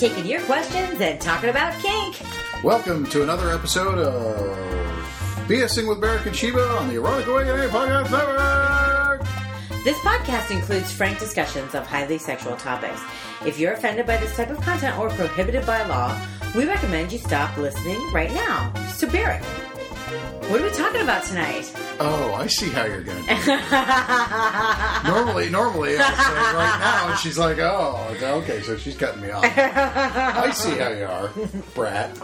taking 0.00 0.24
your 0.24 0.40
questions 0.44 0.98
and 0.98 1.20
talking 1.20 1.50
about 1.50 1.78
kink. 1.78 2.22
Welcome 2.64 3.04
to 3.08 3.22
another 3.22 3.50
episode 3.50 3.98
of 3.98 4.56
BSing 5.46 5.86
with 5.86 6.00
Barrett 6.00 6.24
and 6.24 6.34
Sheba 6.34 6.70
on 6.78 6.88
the 6.88 6.94
Erotic 6.94 7.26
Awakening 7.26 7.68
Podcast 7.68 8.10
Network. 8.10 9.28
This 9.84 9.98
podcast 9.98 10.52
includes 10.52 10.90
frank 10.90 11.18
discussions 11.18 11.74
of 11.74 11.86
highly 11.86 12.16
sexual 12.16 12.56
topics. 12.56 12.98
If 13.44 13.58
you're 13.58 13.74
offended 13.74 14.06
by 14.06 14.16
this 14.16 14.34
type 14.34 14.48
of 14.48 14.58
content 14.62 14.98
or 14.98 15.10
prohibited 15.10 15.66
by 15.66 15.86
law, 15.86 16.18
we 16.56 16.64
recommend 16.64 17.12
you 17.12 17.18
stop 17.18 17.54
listening 17.58 18.00
right 18.10 18.32
now. 18.32 18.72
So, 18.94 19.06
Barrett, 19.06 19.44
what 20.48 20.62
are 20.62 20.64
we 20.64 20.70
talking 20.70 21.02
about 21.02 21.24
tonight? 21.24 21.70
Oh, 22.02 22.32
I 22.32 22.46
see 22.46 22.70
how 22.70 22.86
you're 22.86 23.02
going 23.02 23.22
to 23.22 23.28
do 23.28 23.36
it. 23.38 25.04
normally, 25.04 25.50
normally, 25.50 25.96
I 25.98 26.14
say 26.14 26.56
right 26.56 26.78
now, 26.80 27.14
she's 27.16 27.36
like, 27.36 27.58
oh, 27.58 28.16
okay, 28.42 28.62
so 28.62 28.78
she's 28.78 28.96
cutting 28.96 29.20
me 29.20 29.30
off. 29.30 29.44
I 29.44 30.50
see 30.52 30.78
how 30.78 30.88
you 30.88 31.04
are, 31.04 31.30
brat. 31.74 32.18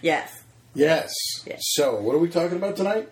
Yes. 0.00 0.42
Yes. 0.74 1.12
Yes. 1.46 1.60
So, 1.74 2.00
what 2.00 2.14
are 2.14 2.18
we 2.18 2.28
talking 2.28 2.56
about 2.56 2.76
tonight? 2.76 3.08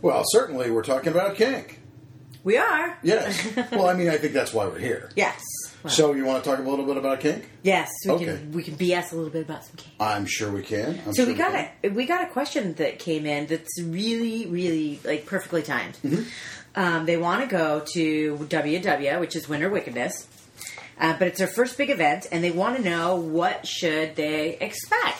Well, 0.00 0.22
certainly 0.26 0.70
we're 0.70 0.82
talking 0.82 1.12
about 1.12 1.36
kink. 1.36 1.80
We 2.42 2.56
are. 2.56 2.98
Yes. 3.02 3.54
well, 3.70 3.86
I 3.86 3.94
mean, 3.94 4.08
I 4.08 4.16
think 4.16 4.32
that's 4.32 4.52
why 4.52 4.66
we're 4.66 4.78
here. 4.78 5.10
Yes. 5.14 5.40
So, 5.88 6.12
you 6.14 6.24
want 6.24 6.44
to 6.44 6.48
talk 6.50 6.58
a 6.58 6.62
little 6.62 6.84
bit 6.84 6.96
about 6.96 7.20
kink? 7.20 7.48
yes, 7.62 7.88
we 8.06 8.12
Okay. 8.12 8.24
can 8.26 8.52
we 8.52 8.62
can 8.62 8.76
BS 8.76 9.12
a 9.12 9.16
little 9.16 9.30
bit 9.30 9.42
about 9.42 9.64
some 9.64 9.76
kink. 9.76 9.94
I'm 9.98 10.26
sure 10.26 10.50
we 10.52 10.62
can. 10.62 11.00
I'm 11.06 11.12
So 11.14 11.24
sure 11.24 11.26
we 11.26 11.34
got 11.34 11.52
can. 11.52 11.68
a 11.84 11.88
we 11.88 12.06
got 12.06 12.22
a 12.22 12.26
question 12.30 12.74
that 12.74 12.98
came 12.98 13.26
in 13.26 13.46
that's 13.46 13.80
really 13.82 14.46
really 14.46 15.00
like 15.04 15.26
perfectly 15.26 15.62
timed. 15.62 15.96
Um, 16.74 17.04
they 17.06 17.16
want 17.16 17.42
to 17.42 17.46
go 17.48 17.80
to 17.94 18.36
WW, 18.48 19.20
which 19.20 19.36
is 19.36 19.48
Winter 19.48 19.68
Wickedness, 19.68 20.26
uh, 20.98 21.16
but 21.18 21.28
it's 21.28 21.38
their 21.38 21.46
first 21.48 21.76
big 21.76 21.90
event, 21.90 22.26
and 22.32 22.42
they 22.42 22.50
want 22.50 22.76
to 22.78 22.82
know 22.82 23.16
what 23.16 23.66
should 23.66 24.16
they 24.16 24.56
expect. 24.58 25.18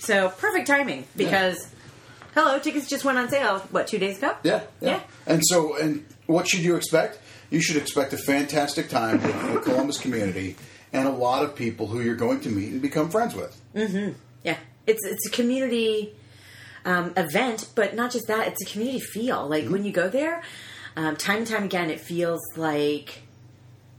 So 0.00 0.28
perfect 0.30 0.66
timing 0.66 1.04
because 1.16 1.68
hello, 2.34 2.58
tickets 2.58 2.88
just 2.88 3.04
went 3.04 3.18
on 3.18 3.28
sale. 3.28 3.58
What 3.70 3.86
two 3.88 3.98
days 3.98 4.18
ago? 4.18 4.34
Yeah, 4.42 4.62
yeah. 4.80 4.88
Yeah. 4.88 5.00
And 5.26 5.42
so, 5.44 5.76
and 5.76 6.04
what 6.26 6.48
should 6.48 6.60
you 6.60 6.76
expect? 6.76 7.18
You 7.50 7.60
should 7.60 7.76
expect 7.76 8.12
a 8.12 8.18
fantastic 8.18 8.88
time 8.88 9.22
with 9.22 9.54
the 9.54 9.60
Columbus 9.60 9.98
community 9.98 10.56
and 10.92 11.06
a 11.06 11.12
lot 11.12 11.44
of 11.44 11.54
people 11.54 11.86
who 11.86 12.00
you're 12.00 12.16
going 12.16 12.40
to 12.40 12.48
meet 12.48 12.72
and 12.72 12.82
become 12.82 13.10
friends 13.10 13.34
with. 13.34 13.60
Yeah, 14.42 14.56
it's 14.86 15.04
it's 15.04 15.26
a 15.26 15.30
community 15.30 16.14
um, 16.84 17.12
event, 17.16 17.68
but 17.74 17.94
not 17.94 18.12
just 18.12 18.26
that. 18.28 18.48
It's 18.48 18.62
a 18.62 18.64
community 18.64 19.00
feel. 19.00 19.46
Like 19.48 19.68
when 19.68 19.84
you 19.84 19.92
go 19.92 20.08
there, 20.08 20.42
um, 20.96 21.16
time 21.16 21.38
and 21.38 21.46
time 21.46 21.64
again, 21.64 21.90
it 21.90 22.00
feels 22.00 22.40
like 22.56 23.22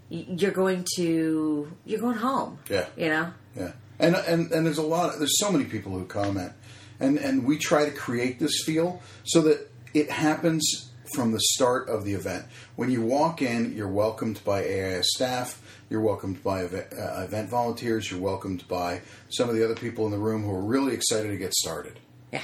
you're 0.10 0.52
going 0.52 0.86
to 0.96 1.72
you're 1.86 2.00
going 2.00 2.18
home. 2.18 2.60
Yeah. 2.70 2.88
you 2.96 3.10
know. 3.10 3.34
Yeah, 3.56 3.72
and 4.00 4.16
and 4.16 4.52
and 4.52 4.66
there's 4.66 4.78
a 4.78 4.84
lot. 4.84 5.14
Of, 5.14 5.20
there's 5.20 5.40
so 5.40 5.52
many 5.52 5.66
people 5.66 5.92
who 5.92 6.06
comment, 6.06 6.54
and 7.00 7.18
and 7.18 7.46
we 7.46 7.58
try 7.58 7.86
to 7.86 7.92
create 7.92 8.40
this 8.40 8.64
feel 8.66 9.02
so 9.24 9.42
that 9.42 9.70
it 9.94 10.10
happens 10.10 10.90
from 11.14 11.32
the 11.32 11.40
start 11.40 11.90
of 11.90 12.04
the 12.06 12.14
event. 12.14 12.46
When 12.76 12.92
you 12.92 13.02
walk 13.02 13.42
in, 13.42 13.76
you're 13.76 13.88
welcomed 13.88 14.42
by 14.44 14.64
AIS 14.64 15.08
staff. 15.16 15.62
You're 15.90 16.02
welcomed 16.02 16.44
by 16.44 16.64
event, 16.64 16.88
uh, 16.98 17.22
event 17.22 17.50
volunteers. 17.50 18.12
You're 18.12 18.20
welcomed 18.20 18.68
by 18.68 19.02
some 19.30 19.50
of 19.50 19.56
the 19.56 19.64
other 19.64 19.76
people 19.76 20.06
in 20.06 20.12
the 20.12 20.18
room 20.18 20.44
who 20.44 20.52
are 20.52 20.62
really 20.62 20.94
excited 20.94 21.30
to 21.30 21.38
get 21.38 21.54
started. 21.54 22.00
Yeah, 22.32 22.42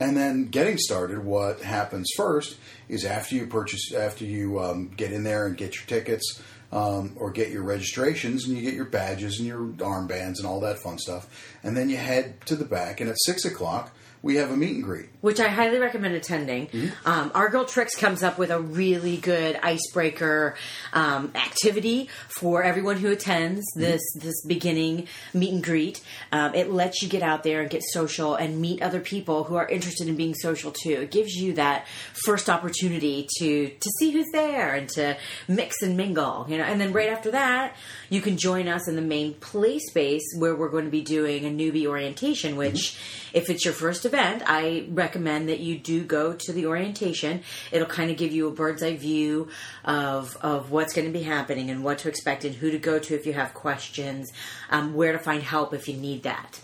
And 0.00 0.16
then 0.16 0.46
getting 0.46 0.78
started, 0.78 1.22
what 1.22 1.60
happens 1.60 2.08
first 2.16 2.56
is 2.88 3.04
after 3.04 3.34
you 3.34 3.46
purchase, 3.46 3.92
after 3.92 4.24
you 4.24 4.58
um, 4.60 4.88
get 4.88 5.12
in 5.12 5.22
there 5.22 5.46
and 5.46 5.56
get 5.56 5.74
your 5.74 5.84
tickets 5.84 6.40
um, 6.72 7.12
or 7.16 7.30
get 7.30 7.50
your 7.50 7.62
registrations 7.62 8.46
and 8.46 8.56
you 8.56 8.62
get 8.62 8.72
your 8.74 8.86
badges 8.86 9.38
and 9.38 9.46
your 9.46 9.60
armbands 9.60 10.38
and 10.38 10.46
all 10.46 10.60
that 10.60 10.78
fun 10.78 10.98
stuff, 10.98 11.54
and 11.62 11.76
then 11.76 11.90
you 11.90 11.98
head 11.98 12.40
to 12.46 12.56
the 12.56 12.64
back. 12.64 13.00
And 13.00 13.10
at 13.10 13.16
six 13.20 13.44
o'clock, 13.44 13.94
we 14.22 14.36
have 14.36 14.50
a 14.50 14.56
meet 14.56 14.76
and 14.76 14.82
greet. 14.82 15.10
Which 15.22 15.40
I 15.40 15.48
highly 15.48 15.78
recommend 15.78 16.14
attending. 16.14 16.68
Um, 17.06 17.30
Our 17.34 17.48
Girl 17.48 17.64
Tricks 17.64 17.96
comes 17.96 18.22
up 18.22 18.36
with 18.36 18.50
a 18.50 18.60
really 18.60 19.16
good 19.16 19.58
icebreaker 19.62 20.56
um, 20.92 21.32
activity 21.34 22.10
for 22.28 22.62
everyone 22.62 22.98
who 22.98 23.10
attends 23.10 23.64
this 23.74 24.02
this 24.20 24.44
beginning 24.44 25.06
meet 25.32 25.52
and 25.52 25.64
greet. 25.64 26.02
Um, 26.32 26.54
it 26.54 26.70
lets 26.70 27.00
you 27.02 27.08
get 27.08 27.22
out 27.22 27.44
there 27.44 27.62
and 27.62 27.70
get 27.70 27.82
social 27.84 28.34
and 28.34 28.60
meet 28.60 28.82
other 28.82 29.00
people 29.00 29.44
who 29.44 29.54
are 29.54 29.66
interested 29.66 30.08
in 30.08 30.16
being 30.16 30.34
social 30.34 30.72
too. 30.72 31.02
It 31.02 31.10
gives 31.12 31.34
you 31.34 31.54
that 31.54 31.86
first 32.26 32.50
opportunity 32.50 33.28
to 33.38 33.68
to 33.68 33.90
see 33.98 34.10
who's 34.10 34.28
there 34.32 34.74
and 34.74 34.88
to 34.90 35.16
mix 35.46 35.82
and 35.82 35.96
mingle, 35.96 36.46
you 36.48 36.58
know. 36.58 36.64
And 36.64 36.80
then 36.80 36.92
right 36.92 37.08
after 37.08 37.30
that, 37.30 37.76
you 38.10 38.20
can 38.20 38.36
join 38.36 38.66
us 38.66 38.88
in 38.88 38.96
the 38.96 39.02
main 39.02 39.34
play 39.34 39.78
space 39.78 40.24
where 40.36 40.56
we're 40.56 40.68
going 40.68 40.86
to 40.86 40.90
be 40.90 41.02
doing 41.02 41.44
a 41.44 41.48
newbie 41.48 41.86
orientation, 41.86 42.56
which 42.56 42.98
if 43.32 43.48
it's 43.48 43.64
your 43.64 43.72
first 43.72 44.04
event, 44.04 44.42
I 44.46 44.86
recommend 44.90 45.11
that 45.12 45.60
you 45.60 45.78
do 45.78 46.04
go 46.04 46.32
to 46.32 46.52
the 46.52 46.66
orientation. 46.66 47.42
It'll 47.70 47.86
kind 47.86 48.10
of 48.10 48.16
give 48.16 48.32
you 48.32 48.48
a 48.48 48.50
bird's 48.50 48.82
eye 48.82 48.96
view 48.96 49.48
of 49.84 50.36
of 50.40 50.70
what's 50.70 50.92
going 50.92 51.06
to 51.06 51.12
be 51.12 51.22
happening 51.24 51.70
and 51.70 51.84
what 51.84 51.98
to 51.98 52.08
expect 52.08 52.44
and 52.44 52.54
who 52.54 52.70
to 52.70 52.78
go 52.78 52.98
to 52.98 53.14
if 53.14 53.26
you 53.26 53.32
have 53.34 53.54
questions, 53.54 54.32
um, 54.70 54.94
where 54.94 55.12
to 55.12 55.18
find 55.18 55.42
help 55.42 55.74
if 55.74 55.88
you 55.88 55.96
need 55.96 56.22
that. 56.22 56.60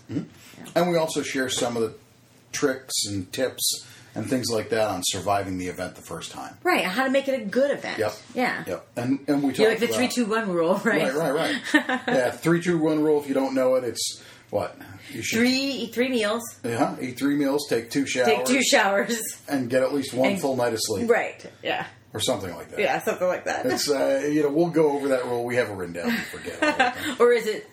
And 0.75 0.89
we 0.89 0.97
also 0.97 1.21
share 1.21 1.49
some 1.49 1.75
of 1.77 1.83
the 1.83 1.93
tricks 2.51 3.05
and 3.07 3.31
tips 3.31 3.85
and 4.15 4.27
things 4.27 4.49
like 4.49 4.69
that 4.69 4.89
on 4.89 5.01
surviving 5.05 5.57
the 5.57 5.67
event 5.67 5.95
the 5.95 6.01
first 6.01 6.31
time. 6.31 6.57
Right, 6.63 6.83
how 6.83 7.03
to 7.03 7.11
make 7.11 7.27
it 7.27 7.39
a 7.39 7.45
good 7.45 7.71
event. 7.71 7.99
Yep. 7.99 8.13
Yeah. 8.33 8.63
Yep. 8.67 8.87
And 8.95 9.19
and 9.27 9.43
we 9.43 9.51
talk 9.51 9.59
You're 9.59 9.69
like 9.69 9.79
the 9.79 9.85
about- 9.85 9.97
three, 9.97 10.07
two, 10.07 10.25
one 10.25 10.49
rule, 10.51 10.81
right? 10.83 11.13
Right, 11.13 11.33
right, 11.33 11.61
right. 11.73 12.01
yeah, 12.07 12.31
three, 12.31 12.61
two, 12.61 12.77
one 12.79 13.03
rule. 13.03 13.21
If 13.21 13.27
you 13.27 13.33
don't 13.35 13.53
know 13.53 13.75
it, 13.75 13.83
it's 13.83 14.23
what 14.49 14.75
you 15.11 15.21
should 15.21 15.39
Three, 15.39 15.49
eat 15.49 15.93
three 15.93 16.09
meals, 16.09 16.41
Yeah, 16.63 16.95
eat 17.01 17.17
three 17.17 17.35
meals, 17.35 17.67
take 17.69 17.89
two 17.91 18.05
showers, 18.05 18.27
take 18.27 18.45
two 18.45 18.61
showers. 18.63 19.19
and 19.47 19.69
get 19.69 19.83
at 19.83 19.93
least 19.93 20.13
one 20.13 20.37
full 20.37 20.55
night 20.55 20.73
of 20.73 20.79
sleep, 20.81 21.09
Right. 21.09 21.43
Yeah. 21.63 21.85
or 22.13 22.19
something 22.19 22.53
like 22.55 22.69
that. 22.71 22.79
Yeah, 22.79 22.99
something 23.01 23.27
like 23.27 23.45
that. 23.45 23.65
It's 23.65 23.89
uh, 23.89 24.27
you 24.31 24.43
know 24.43 24.49
we'll 24.49 24.69
go 24.69 24.91
over 24.91 25.09
that 25.09 25.25
rule. 25.25 25.43
We 25.45 25.55
have 25.57 25.69
it 25.69 25.73
written 25.73 25.93
down. 25.93 26.07
We 26.07 26.17
forget. 26.17 26.63
all 26.63 26.71
the 26.71 26.77
time. 26.77 27.15
or 27.19 27.31
is 27.31 27.45
it 27.47 27.67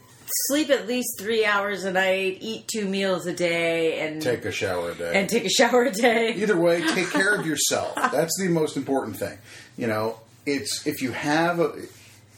sleep 0.49 0.71
at 0.71 0.87
least 0.89 1.19
three 1.21 1.45
hours 1.47 1.85
a 1.85 1.93
night, 1.93 2.39
eat 2.41 2.67
two 2.69 2.85
meals 2.87 3.27
a 3.27 3.33
day, 3.33 4.01
and 4.01 4.21
Take 4.21 4.45
a 4.45 4.51
shower 4.53 4.91
a 4.91 4.95
day. 4.95 5.13
and 5.15 5.29
take 5.31 5.45
a 5.45 5.49
shower 5.51 5.85
a 5.85 5.93
day? 5.93 6.35
Either 6.35 6.57
way, 6.59 6.83
take 6.83 7.11
care 7.11 7.35
of 7.35 7.47
yourself. 7.53 7.95
That's 7.95 8.37
the 8.39 8.49
most 8.49 8.77
important 8.77 9.17
thing. 9.17 9.39
You 9.79 9.87
know, 9.87 10.19
it's 10.45 10.87
if 10.87 11.01
you 11.03 11.13
have 11.13 11.61
a 11.61 11.73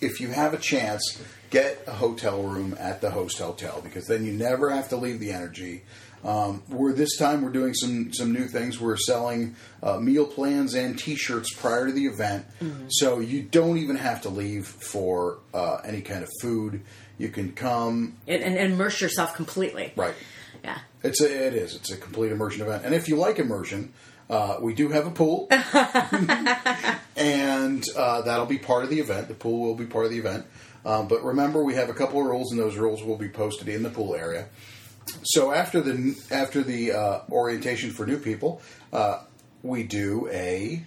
if 0.00 0.20
you 0.20 0.28
have 0.28 0.54
a 0.54 0.58
chance, 0.58 1.20
get 1.50 1.82
a 1.86 1.92
hotel 1.92 2.42
room 2.42 2.76
at 2.78 3.00
the 3.00 3.10
host 3.10 3.38
hotel 3.38 3.80
because 3.82 4.06
then 4.06 4.24
you 4.24 4.32
never 4.32 4.70
have 4.70 4.88
to 4.90 4.96
leave 4.96 5.20
the 5.20 5.32
energy. 5.32 5.82
Um, 6.24 6.62
we're 6.68 6.92
this 6.92 7.16
time 7.16 7.42
we're 7.42 7.50
doing 7.50 7.74
some 7.74 8.12
some 8.12 8.32
new 8.32 8.48
things. 8.48 8.80
We're 8.80 8.96
selling 8.96 9.54
uh, 9.82 9.98
meal 9.98 10.26
plans 10.26 10.74
and 10.74 10.98
T-shirts 10.98 11.54
prior 11.54 11.86
to 11.86 11.92
the 11.92 12.06
event, 12.06 12.44
so 12.88 13.20
you 13.20 13.42
don't 13.42 13.78
even 13.78 13.96
have 13.96 14.22
to 14.22 14.28
leave 14.28 14.66
for 14.66 15.38
uh, 15.54 15.76
any 15.84 16.00
kind 16.00 16.24
of 16.24 16.28
food. 16.42 16.82
You 17.18 17.28
can 17.28 17.52
come 17.52 18.16
and, 18.26 18.42
and 18.42 18.56
immerse 18.56 19.00
yourself 19.00 19.34
completely. 19.34 19.92
right. 19.96 20.14
Yeah. 20.64 20.78
It's 21.04 21.20
a, 21.20 21.46
it 21.46 21.54
is. 21.54 21.76
It's 21.76 21.92
a 21.92 21.96
complete 21.96 22.32
immersion 22.32 22.62
event. 22.62 22.84
And 22.84 22.92
if 22.92 23.08
you 23.08 23.14
like 23.14 23.38
immersion, 23.38 23.92
uh, 24.28 24.56
we 24.60 24.74
do 24.74 24.88
have 24.88 25.06
a 25.06 25.10
pool, 25.10 25.46
and 27.18 27.84
uh, 27.96 28.22
that'll 28.22 28.46
be 28.46 28.58
part 28.58 28.84
of 28.84 28.90
the 28.90 29.00
event. 29.00 29.28
The 29.28 29.34
pool 29.34 29.60
will 29.60 29.74
be 29.74 29.86
part 29.86 30.04
of 30.04 30.12
the 30.12 30.18
event. 30.18 30.46
Um, 30.84 31.08
but 31.08 31.22
remember, 31.24 31.62
we 31.64 31.74
have 31.74 31.88
a 31.88 31.94
couple 31.94 32.20
of 32.20 32.26
rules, 32.26 32.52
and 32.52 32.60
those 32.60 32.76
rules 32.76 33.02
will 33.02 33.16
be 33.16 33.28
posted 33.28 33.68
in 33.68 33.82
the 33.82 33.90
pool 33.90 34.14
area. 34.14 34.46
So 35.24 35.52
after 35.52 35.80
the 35.80 36.16
after 36.30 36.62
the 36.62 36.92
uh, 36.92 37.20
orientation 37.30 37.90
for 37.90 38.06
new 38.06 38.18
people, 38.18 38.62
uh, 38.92 39.22
we 39.62 39.82
do 39.82 40.28
a 40.30 40.84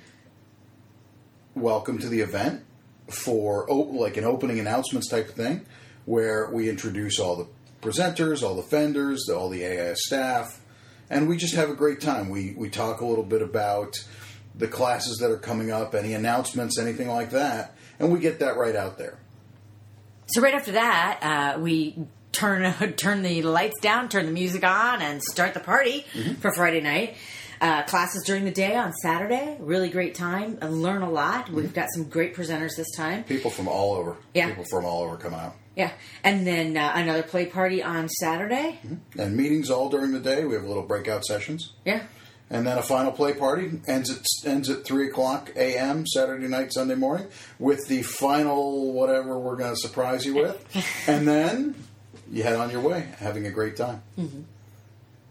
welcome 1.53 1.99
to 1.99 2.07
the 2.07 2.21
event 2.21 2.63
for 3.09 3.69
oh, 3.69 3.79
like 3.79 4.15
an 4.15 4.23
opening 4.23 4.59
announcements 4.59 5.09
type 5.09 5.29
of 5.29 5.35
thing, 5.35 5.65
where 6.05 6.49
we 6.49 6.69
introduce 6.69 7.19
all 7.19 7.35
the 7.35 7.47
presenters, 7.81 8.41
all 8.41 8.55
the 8.55 8.61
vendors, 8.61 9.27
all 9.27 9.49
the 9.49 9.65
AIS 9.65 10.05
staff, 10.05 10.61
and 11.09 11.27
we 11.27 11.35
just 11.35 11.55
have 11.55 11.69
a 11.69 11.75
great 11.75 11.99
time. 11.99 12.29
We 12.29 12.53
we 12.55 12.69
talk 12.69 13.01
a 13.01 13.05
little 13.05 13.25
bit 13.25 13.41
about 13.41 13.97
the 14.55 14.67
classes 14.67 15.17
that 15.19 15.31
are 15.31 15.37
coming 15.37 15.71
up, 15.71 15.95
any 15.95 16.13
announcements, 16.13 16.77
anything 16.79 17.07
like 17.07 17.31
that, 17.31 17.75
and 17.99 18.11
we 18.11 18.19
get 18.19 18.39
that 18.39 18.57
right 18.57 18.75
out 18.75 18.97
there. 18.97 19.17
So 20.27 20.41
right 20.41 20.53
after 20.53 20.73
that, 20.73 21.19
uh, 21.55 21.59
we 21.59 21.97
turn 22.31 22.71
turn 22.97 23.21
the 23.21 23.41
lights 23.43 23.79
down, 23.81 24.09
turn 24.09 24.25
the 24.25 24.31
music 24.31 24.63
on, 24.63 25.01
and 25.01 25.21
start 25.21 25.53
the 25.53 25.59
party 25.59 26.05
Mm-hmm. 26.13 26.33
for 26.35 26.51
Friday 26.53 26.81
night. 26.81 27.15
Uh, 27.59 27.83
classes 27.83 28.23
during 28.25 28.43
the 28.43 28.49
day 28.51 28.75
on 28.75 28.91
Saturday. 29.03 29.55
Really 29.59 29.89
great 29.89 30.15
time 30.15 30.57
and 30.63 30.81
learn 30.81 31.03
a 31.03 31.09
lot. 31.11 31.45
Mm-hmm. 31.45 31.55
We've 31.57 31.73
got 31.75 31.89
some 31.93 32.05
great 32.05 32.35
presenters 32.35 32.71
this 32.75 32.89
time. 32.97 33.23
People 33.25 33.51
from 33.51 33.67
all 33.67 33.93
over, 33.93 34.17
Yeah. 34.33 34.47
people 34.47 34.63
from 34.67 34.83
all 34.83 35.03
over 35.03 35.15
coming 35.15 35.39
out. 35.39 35.53
Yeah, 35.75 35.91
and 36.23 36.45
then 36.47 36.75
uh, 36.75 36.91
another 36.95 37.21
play 37.21 37.45
party 37.45 37.83
on 37.83 38.09
Saturday. 38.09 38.79
And 39.17 39.37
meetings 39.37 39.69
all 39.69 39.89
during 39.89 40.11
the 40.11 40.19
day. 40.19 40.43
We 40.43 40.55
have 40.55 40.63
little 40.65 40.81
breakout 40.83 41.23
sessions. 41.23 41.73
Yeah, 41.85 42.01
and 42.51 42.67
then 42.67 42.77
a 42.77 42.81
final 42.81 43.13
play 43.13 43.33
party 43.33 43.71
ends 43.87 44.11
at 44.11 44.25
ends 44.45 44.69
at 44.69 44.83
three 44.83 45.07
o'clock 45.07 45.51
a.m. 45.55 46.05
Saturday 46.05 46.47
night, 46.47 46.73
Sunday 46.73 46.95
morning, 46.95 47.27
with 47.57 47.87
the 47.87 48.03
final 48.03 48.91
whatever 48.91 49.39
we're 49.39 49.55
going 49.55 49.73
to 49.73 49.79
surprise 49.79 50.25
you 50.25 50.35
with, 50.35 51.03
and 51.07 51.27
then 51.27 51.75
you 52.29 52.43
head 52.43 52.57
on 52.57 52.69
your 52.69 52.81
way, 52.81 53.07
having 53.17 53.47
a 53.47 53.51
great 53.51 53.77
time. 53.77 54.03
Mm-hmm. 54.19 54.41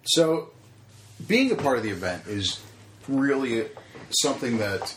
So, 0.05 0.51
being 1.29 1.53
a 1.53 1.57
part 1.57 1.77
of 1.77 1.83
the 1.83 1.91
event 1.91 2.27
is 2.27 2.61
really 3.07 3.67
something 4.23 4.59
that 4.59 4.97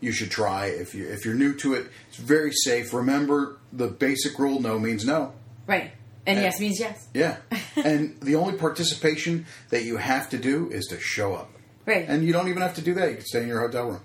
you 0.00 0.10
should 0.10 0.30
try 0.30 0.66
if 0.66 0.92
you 0.92 1.08
if 1.08 1.24
you're 1.24 1.34
new 1.34 1.54
to 1.58 1.74
it. 1.74 1.86
It's 2.08 2.18
very 2.18 2.52
safe. 2.52 2.92
Remember 2.92 3.58
the 3.72 3.86
basic 3.86 4.40
rule: 4.40 4.60
no 4.60 4.76
means 4.78 5.06
no. 5.06 5.32
Right. 5.68 5.92
And 6.26 6.38
And- 6.38 6.44
yes 6.44 6.60
means 6.60 6.78
yes. 6.80 7.08
Yeah, 7.14 7.36
and 7.76 8.18
the 8.20 8.36
only 8.36 8.54
participation 8.56 9.46
that 9.70 9.84
you 9.84 9.96
have 9.96 10.30
to 10.30 10.38
do 10.38 10.68
is 10.70 10.86
to 10.86 11.00
show 11.00 11.34
up. 11.34 11.50
Right. 11.84 12.04
And 12.08 12.24
you 12.24 12.32
don't 12.32 12.48
even 12.48 12.62
have 12.62 12.74
to 12.76 12.80
do 12.82 12.94
that. 12.94 13.10
You 13.10 13.16
can 13.16 13.24
stay 13.26 13.42
in 13.42 13.48
your 13.48 13.60
hotel 13.60 13.88
room. 13.88 14.00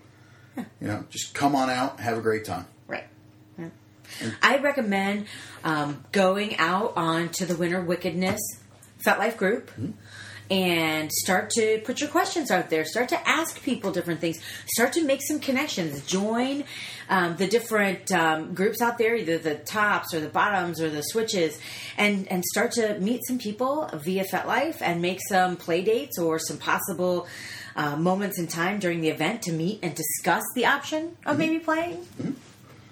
You 0.82 0.88
know, 0.88 1.04
just 1.12 1.36
come 1.36 1.56
on 1.56 1.70
out, 1.70 2.00
have 2.00 2.18
a 2.18 2.22
great 2.22 2.44
time. 2.44 2.66
Right. 2.88 3.04
Yeah. 3.60 3.70
I 4.42 4.58
recommend 4.58 5.28
um, 5.64 6.04
going 6.12 6.58
out 6.58 6.94
onto 6.96 7.46
the 7.46 7.56
Winter 7.56 7.80
Wickedness 7.82 8.40
FetLife 9.06 9.38
group 9.38 9.70
and 10.50 11.12
start 11.12 11.50
to 11.52 11.82
put 11.84 12.00
your 12.00 12.10
questions 12.10 12.52
out 12.52 12.70
there. 12.70 12.86
Start 12.86 13.10
to 13.10 13.28
ask 13.28 13.62
people 13.64 13.92
different 13.92 14.22
things. 14.22 14.40
Start 14.68 14.94
to 14.94 15.04
make 15.04 15.22
some 15.22 15.40
connections. 15.40 16.06
Join 16.06 16.64
um, 17.10 17.36
the 17.36 17.48
different 17.48 18.12
um, 18.12 18.54
groups 18.54 18.82
out 18.82 18.98
there, 18.98 19.16
either 19.16 19.38
the 19.38 19.56
tops 19.56 20.14
or 20.14 20.20
the 20.20 20.30
bottoms 20.30 20.82
or 20.82 20.90
the 20.90 21.02
switches, 21.02 21.60
and 21.98 22.28
and 22.32 22.44
start 22.46 22.72
to 22.74 23.00
meet 23.00 23.22
some 23.28 23.38
people 23.38 23.90
via 23.94 24.26
FetLife 24.26 24.82
and 24.82 25.02
make 25.02 25.20
some 25.28 25.58
play 25.58 25.84
dates 25.84 26.18
or 26.18 26.40
some 26.40 26.58
possible. 26.58 27.28
Uh, 27.76 27.96
moments 27.96 28.40
in 28.40 28.48
time 28.48 28.80
during 28.80 29.02
the 29.02 29.10
event 29.10 29.44
to 29.44 29.52
meet 29.52 29.78
and 29.84 29.94
discuss 29.94 30.42
the 30.56 30.66
option 30.66 31.16
of 31.28 31.38
maybe 31.38 31.60
playing. 31.60 32.04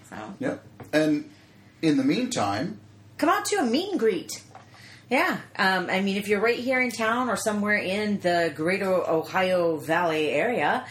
So 0.08 0.16
Yep. 0.38 0.64
And 0.94 1.28
in 1.82 1.98
the 1.98 2.04
meantime, 2.04 2.80
come 3.18 3.30
out 3.30 3.46
to 3.46 3.56
a 3.56 3.64
meet 3.64 3.90
and 3.90 4.00
greet. 4.00 4.44
Yeah, 5.10 5.38
um, 5.56 5.88
I 5.90 6.02
mean, 6.02 6.18
if 6.18 6.28
you're 6.28 6.42
right 6.42 6.58
here 6.58 6.82
in 6.82 6.90
town 6.90 7.30
or 7.30 7.36
somewhere 7.36 7.78
in 7.78 8.20
the 8.22 8.52
Greater 8.56 8.92
Ohio 8.92 9.78
Valley 9.78 10.30
area, 10.30 10.86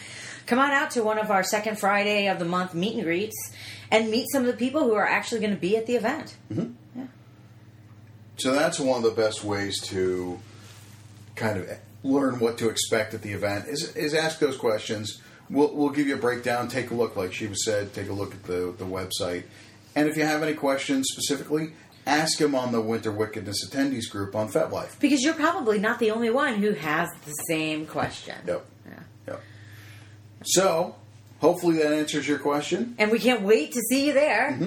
come 0.47 0.61
on 0.61 0.71
out 0.71 0.93
to 0.93 1.03
one 1.03 1.19
of 1.19 1.33
our 1.33 1.43
second 1.43 1.81
Friday 1.81 2.29
of 2.29 2.39
the 2.39 2.45
month 2.45 2.75
meet 2.75 2.95
and 2.95 3.03
greets 3.03 3.53
and 3.91 4.11
meet 4.11 4.27
some 4.31 4.43
of 4.43 4.47
the 4.47 4.57
people 4.57 4.83
who 4.85 4.95
are 4.95 5.07
actually 5.07 5.41
going 5.41 5.53
to 5.53 5.61
be 5.61 5.77
at 5.77 5.87
the 5.87 5.97
event. 5.97 6.37
Yeah. 6.49 7.07
so 8.37 8.53
that's 8.53 8.79
one 8.79 8.99
of 8.99 9.03
the 9.03 9.21
best 9.21 9.43
ways 9.43 9.81
to 9.89 10.39
kind 11.35 11.59
of 11.59 11.69
learn 12.05 12.39
what 12.39 12.59
to 12.59 12.69
expect 12.69 13.15
at 13.15 13.23
the 13.23 13.33
event 13.33 13.67
is 13.67 13.97
is 13.97 14.15
ask 14.15 14.39
those 14.39 14.57
questions. 14.57 15.21
We'll, 15.51 15.75
we'll 15.75 15.91
give 15.91 16.07
you 16.07 16.15
a 16.15 16.19
breakdown. 16.19 16.69
Take 16.69 16.91
a 16.91 16.95
look, 16.95 17.17
like 17.17 17.33
Sheba 17.33 17.57
said. 17.57 17.93
Take 17.93 18.09
a 18.09 18.13
look 18.13 18.33
at 18.33 18.45
the 18.45 18.75
the 18.79 18.85
website, 18.85 19.45
and 19.97 20.09
if 20.09 20.17
you 20.17 20.23
have 20.23 20.43
any 20.43 20.55
questions 20.55 21.09
specifically, 21.11 21.73
ask 22.07 22.41
him 22.41 22.55
on 22.55 22.73
the 22.73 22.81
Winter 22.81 23.11
Wickedness 23.13 23.67
attendees 23.69 24.09
group 24.11 24.35
on 24.37 24.49
FetLife. 24.51 24.99
Because 25.01 25.23
you're 25.23 25.35
probably 25.35 25.79
not 25.79 25.99
the 25.99 26.11
only 26.11 26.31
one 26.31 26.57
who 26.57 26.73
has 26.73 27.09
the 27.25 27.33
same 27.49 27.87
question. 27.87 28.37
Yep. 28.47 28.67
Yeah. 28.87 28.93
Yep. 29.29 29.43
So, 30.45 30.97
hopefully 31.41 31.79
that 31.79 31.93
answers 31.93 32.29
your 32.29 32.39
question. 32.39 32.95
And 32.99 33.11
we 33.11 33.19
can't 33.19 33.43
wait 33.43 33.73
to 33.73 33.81
see 33.89 34.07
you 34.07 34.13
there. 34.13 34.59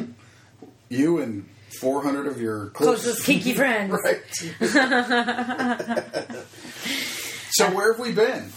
You 0.90 1.20
and 1.20 1.48
400 1.82 2.28
of 2.28 2.42
your 2.42 2.68
closest, 2.70 3.04
Closest 3.24 3.26
kinky 3.26 3.54
friends. 3.56 3.94
right. 4.04 4.22
so, 7.52 7.70
where 7.76 7.92
have 7.94 8.00
we 8.00 8.12
been? 8.12 8.52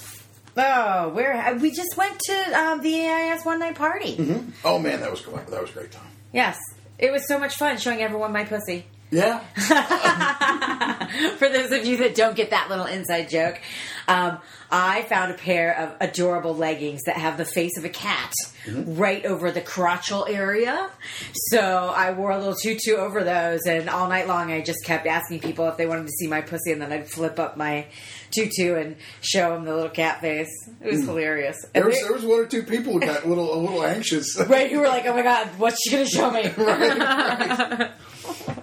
Oh, 0.56 1.10
where 1.10 1.56
we 1.60 1.70
just 1.70 1.96
went 1.96 2.18
to 2.18 2.58
um, 2.60 2.80
the 2.82 3.06
AIS 3.06 3.44
one 3.44 3.60
night 3.60 3.76
party. 3.76 4.42
Oh 4.64 4.78
man, 4.78 5.00
that 5.00 5.10
was 5.10 5.20
cool. 5.20 5.36
That 5.36 5.60
was 5.60 5.70
a 5.70 5.72
great 5.72 5.92
time. 5.92 6.08
Yes, 6.32 6.58
it 7.00 7.10
was 7.10 7.26
so 7.26 7.38
much 7.38 7.56
fun 7.56 7.78
showing 7.78 8.02
everyone 8.02 8.32
my 8.32 8.44
pussy. 8.44 8.84
Yeah. 9.10 9.40
For 11.38 11.48
those 11.48 11.72
of 11.72 11.84
you 11.84 11.96
that 11.98 12.14
don't 12.14 12.36
get 12.36 12.50
that 12.50 12.68
little 12.70 12.86
inside 12.86 13.28
joke, 13.28 13.60
um, 14.06 14.38
I 14.70 15.02
found 15.02 15.32
a 15.32 15.34
pair 15.34 15.76
of 15.76 15.96
adorable 16.00 16.54
leggings 16.54 17.02
that 17.06 17.16
have 17.16 17.36
the 17.36 17.44
face 17.44 17.76
of 17.76 17.84
a 17.84 17.88
cat 17.88 18.32
right 18.68 19.24
over 19.26 19.50
the 19.50 19.60
crotchal 19.60 20.30
area. 20.30 20.88
So 21.32 21.58
I 21.60 22.12
wore 22.12 22.30
a 22.30 22.38
little 22.38 22.54
tutu 22.54 22.94
over 22.94 23.24
those, 23.24 23.66
and 23.66 23.90
all 23.90 24.08
night 24.08 24.28
long 24.28 24.52
I 24.52 24.60
just 24.60 24.84
kept 24.84 25.08
asking 25.08 25.40
people 25.40 25.66
if 25.68 25.76
they 25.76 25.86
wanted 25.86 26.06
to 26.06 26.12
see 26.12 26.28
my 26.28 26.40
pussy, 26.40 26.70
and 26.70 26.80
then 26.80 26.92
I'd 26.92 27.08
flip 27.08 27.40
up 27.40 27.56
my 27.56 27.86
tutu 28.30 28.76
and 28.76 28.96
show 29.20 29.54
him 29.56 29.64
the 29.64 29.74
little 29.74 29.90
cat 29.90 30.20
face. 30.20 30.50
It 30.80 30.92
was 30.92 31.04
hilarious. 31.04 31.64
There 31.72 31.86
was, 31.86 32.00
there 32.00 32.12
was 32.12 32.24
one 32.24 32.40
or 32.40 32.46
two 32.46 32.62
people 32.62 32.92
who 32.92 33.00
got 33.00 33.24
a 33.24 33.28
little 33.28 33.54
a 33.54 33.60
little 33.60 33.84
anxious. 33.84 34.40
right, 34.48 34.70
who 34.70 34.78
were 34.78 34.88
like, 34.88 35.06
"Oh 35.06 35.14
my 35.14 35.22
god, 35.22 35.48
what's 35.58 35.82
she 35.82 35.90
gonna 35.90 36.06
show 36.06 36.30
me?" 36.30 36.48
right 36.56 37.90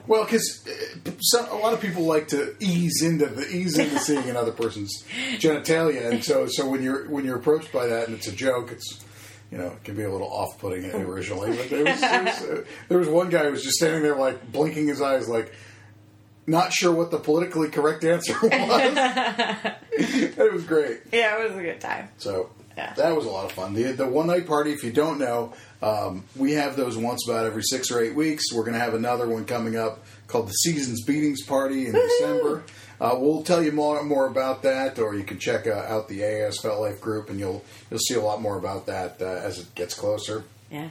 Well, 0.07 0.23
because 0.23 0.65
a 1.35 1.55
lot 1.55 1.73
of 1.73 1.81
people 1.81 2.03
like 2.03 2.29
to 2.29 2.55
ease 2.59 3.01
into 3.01 3.25
the 3.25 3.47
ease 3.49 3.77
into 3.77 3.99
seeing 3.99 4.29
another 4.29 4.51
person's 4.51 5.03
genitalia, 5.37 6.09
and 6.11 6.23
so 6.23 6.47
so 6.47 6.69
when 6.69 6.81
you're 6.81 7.09
when 7.09 7.25
you're 7.25 7.37
approached 7.37 7.71
by 7.71 7.87
that 7.87 8.07
and 8.07 8.15
it's 8.15 8.27
a 8.27 8.31
joke, 8.31 8.71
it's 8.71 9.03
you 9.51 9.57
know 9.57 9.67
it 9.67 9.83
can 9.83 9.95
be 9.95 10.03
a 10.03 10.11
little 10.11 10.27
off 10.29 10.57
putting 10.59 10.89
originally. 10.93 11.55
But 11.55 11.69
there 11.69 11.83
was, 11.83 12.01
there 12.01 12.23
was, 12.23 12.41
uh, 12.41 12.63
there 12.87 12.97
was 12.99 13.07
one 13.09 13.29
guy 13.29 13.45
who 13.45 13.51
was 13.51 13.63
just 13.63 13.77
standing 13.77 14.01
there 14.01 14.15
like 14.15 14.51
blinking 14.51 14.87
his 14.87 15.01
eyes, 15.01 15.27
like 15.27 15.53
not 16.47 16.71
sure 16.73 16.94
what 16.94 17.11
the 17.11 17.19
politically 17.19 17.69
correct 17.69 18.03
answer 18.03 18.33
was. 18.41 18.49
it 19.91 20.53
was 20.53 20.63
great. 20.63 21.01
yeah, 21.11 21.39
it 21.41 21.49
was 21.49 21.57
a 21.57 21.61
good 21.61 21.81
time. 21.81 22.09
So 22.17 22.49
Yeah. 22.77 22.94
that 22.94 23.15
was 23.15 23.25
a 23.25 23.29
lot 23.29 23.45
of 23.45 23.51
fun. 23.51 23.73
The 23.73 23.91
the 23.91 24.07
one 24.07 24.27
night 24.27 24.47
party, 24.47 24.71
if 24.71 24.83
you 24.83 24.91
don't 24.91 25.19
know, 25.19 25.53
um, 25.81 26.23
we 26.35 26.53
have 26.53 26.75
those 26.75 26.97
once 26.97 27.27
about 27.27 27.45
every 27.45 27.63
six 27.63 27.91
or 27.91 27.99
eight 27.99 28.15
weeks. 28.15 28.45
We're 28.53 28.63
going 28.63 28.73
to 28.73 28.79
have 28.79 28.94
another 28.94 29.27
one 29.27 29.45
coming 29.45 29.75
up 29.75 30.03
called 30.27 30.47
the 30.47 30.53
Seasons 30.53 31.03
Beatings 31.03 31.44
Party 31.44 31.85
in 31.88 31.94
December. 31.94 32.63
Uh, 32.99 33.15
we'll 33.15 33.44
tell 33.44 33.61
you 33.61 33.71
more 33.71 34.01
more 34.03 34.25
about 34.25 34.63
that, 34.63 34.97
or 34.97 35.13
you 35.15 35.23
can 35.23 35.38
check 35.38 35.67
uh, 35.67 35.71
out 35.88 36.07
the 36.07 36.23
AIS 36.23 36.59
FetLife 36.61 36.99
group, 36.99 37.29
and 37.29 37.39
you'll 37.39 37.63
you'll 37.91 37.99
see 37.99 38.15
a 38.15 38.21
lot 38.21 38.41
more 38.41 38.57
about 38.57 38.88
that 38.88 39.21
uh, 39.21 39.25
as 39.25 39.59
it 39.59 39.75
gets 39.75 39.94
closer. 39.94 40.44
Yeah. 40.71 40.89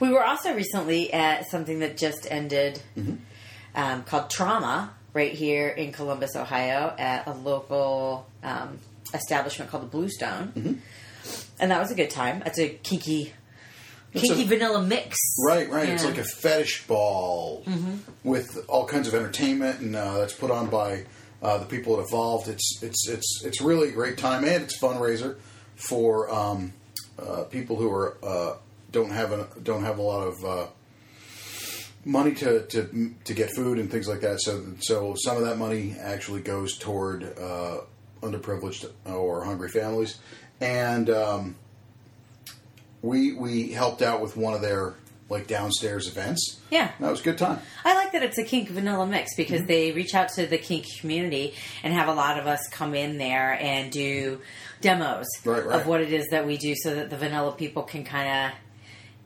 We 0.00 0.10
were 0.10 0.22
also 0.24 0.52
recently 0.54 1.12
at 1.12 1.46
something 1.48 1.78
that 1.78 1.96
just 1.96 2.26
ended 2.30 2.82
um, 3.74 4.02
called 4.04 4.30
Trauma 4.30 4.92
right 5.14 5.32
here 5.32 5.68
in 5.68 5.92
Columbus, 5.92 6.36
Ohio, 6.36 6.94
at 6.98 7.26
a 7.26 7.32
local 7.32 8.26
um, 8.42 8.78
establishment 9.14 9.70
called 9.70 9.82
the 9.84 9.88
Bluestone. 9.88 10.80
And 11.60 11.70
that 11.70 11.78
was 11.80 11.90
a 11.90 11.94
good 11.94 12.10
time. 12.10 12.42
It's 12.46 12.58
a 12.58 12.68
kinky, 12.70 13.32
It's 14.12 14.24
kinky 14.24 14.42
a- 14.42 14.46
vanilla 14.46 14.82
mix. 14.82 15.16
Right, 15.46 15.68
right. 15.70 15.88
It's 15.88 16.04
like 16.04 16.18
a 16.18 16.24
fetish 16.24 16.86
ball 16.86 17.64
with 18.24 18.64
all 18.68 18.86
kinds 18.86 19.06
of 19.08 19.14
entertainment, 19.14 19.80
and 19.80 19.94
uh, 19.94 20.18
that's 20.18 20.32
put 20.32 20.50
on 20.50 20.68
by 20.68 21.04
uh, 21.42 21.58
the 21.58 21.66
people 21.66 21.96
that 21.96 22.02
evolved. 22.04 22.48
It's 22.48 22.80
it's 22.82 23.08
it's 23.08 23.42
it's 23.44 23.60
really 23.60 23.88
a 23.90 23.92
great 23.92 24.16
time, 24.18 24.44
and 24.44 24.64
it's 24.64 24.82
a 24.82 24.84
fundraiser 24.86 25.36
for 25.76 26.32
um, 26.34 26.72
uh, 27.18 27.44
people 27.44 27.76
who 27.76 27.90
are 27.92 28.16
uh, 28.22 28.56
don't 28.90 29.10
have 29.10 29.30
a 29.32 29.46
don't 29.62 29.82
have 29.84 29.98
a 29.98 30.02
lot 30.02 30.26
of 30.26 30.44
uh, 30.44 30.66
money 32.04 32.34
to, 32.34 32.66
to 32.66 33.14
to 33.24 33.34
get 33.34 33.50
food 33.54 33.78
and 33.78 33.90
things 33.90 34.08
like 34.08 34.20
that. 34.20 34.40
So 34.40 34.64
so 34.80 35.14
some 35.16 35.36
of 35.36 35.44
that 35.44 35.58
money 35.58 35.94
actually 36.00 36.40
goes 36.42 36.76
toward 36.78 37.22
uh, 37.38 37.78
underprivileged 38.20 38.90
or 39.06 39.44
hungry 39.44 39.68
families, 39.70 40.18
and. 40.60 41.08
Um, 41.10 41.54
we 43.02 43.32
we 43.32 43.72
helped 43.72 44.00
out 44.02 44.20
with 44.20 44.36
one 44.36 44.54
of 44.54 44.60
their 44.60 44.94
like 45.28 45.46
downstairs 45.48 46.06
events. 46.06 46.60
Yeah. 46.70 46.92
That 47.00 47.10
was 47.10 47.20
a 47.20 47.24
good 47.24 47.38
time. 47.38 47.58
I 47.84 47.94
like 47.94 48.12
that 48.12 48.22
it's 48.22 48.38
a 48.38 48.44
kink 48.44 48.68
vanilla 48.68 49.06
mix 49.06 49.34
because 49.34 49.60
Mm-hmm. 49.62 49.66
they 49.66 49.90
reach 49.92 50.14
out 50.14 50.28
to 50.34 50.46
the 50.46 50.58
kink 50.58 50.86
community 51.00 51.54
and 51.82 51.92
have 51.92 52.06
a 52.08 52.14
lot 52.14 52.38
of 52.38 52.46
us 52.46 52.68
come 52.70 52.94
in 52.94 53.18
there 53.18 53.54
and 53.60 53.90
do 53.90 54.40
demos 54.82 55.26
Right, 55.44 55.64
right. 55.66 55.80
of 55.80 55.86
what 55.88 56.00
it 56.00 56.12
is 56.12 56.28
that 56.30 56.46
we 56.46 56.58
do 56.58 56.74
so 56.76 56.94
that 56.94 57.10
the 57.10 57.16
vanilla 57.16 57.52
people 57.52 57.82
can 57.82 58.04
kind 58.04 58.28
of 58.52 58.58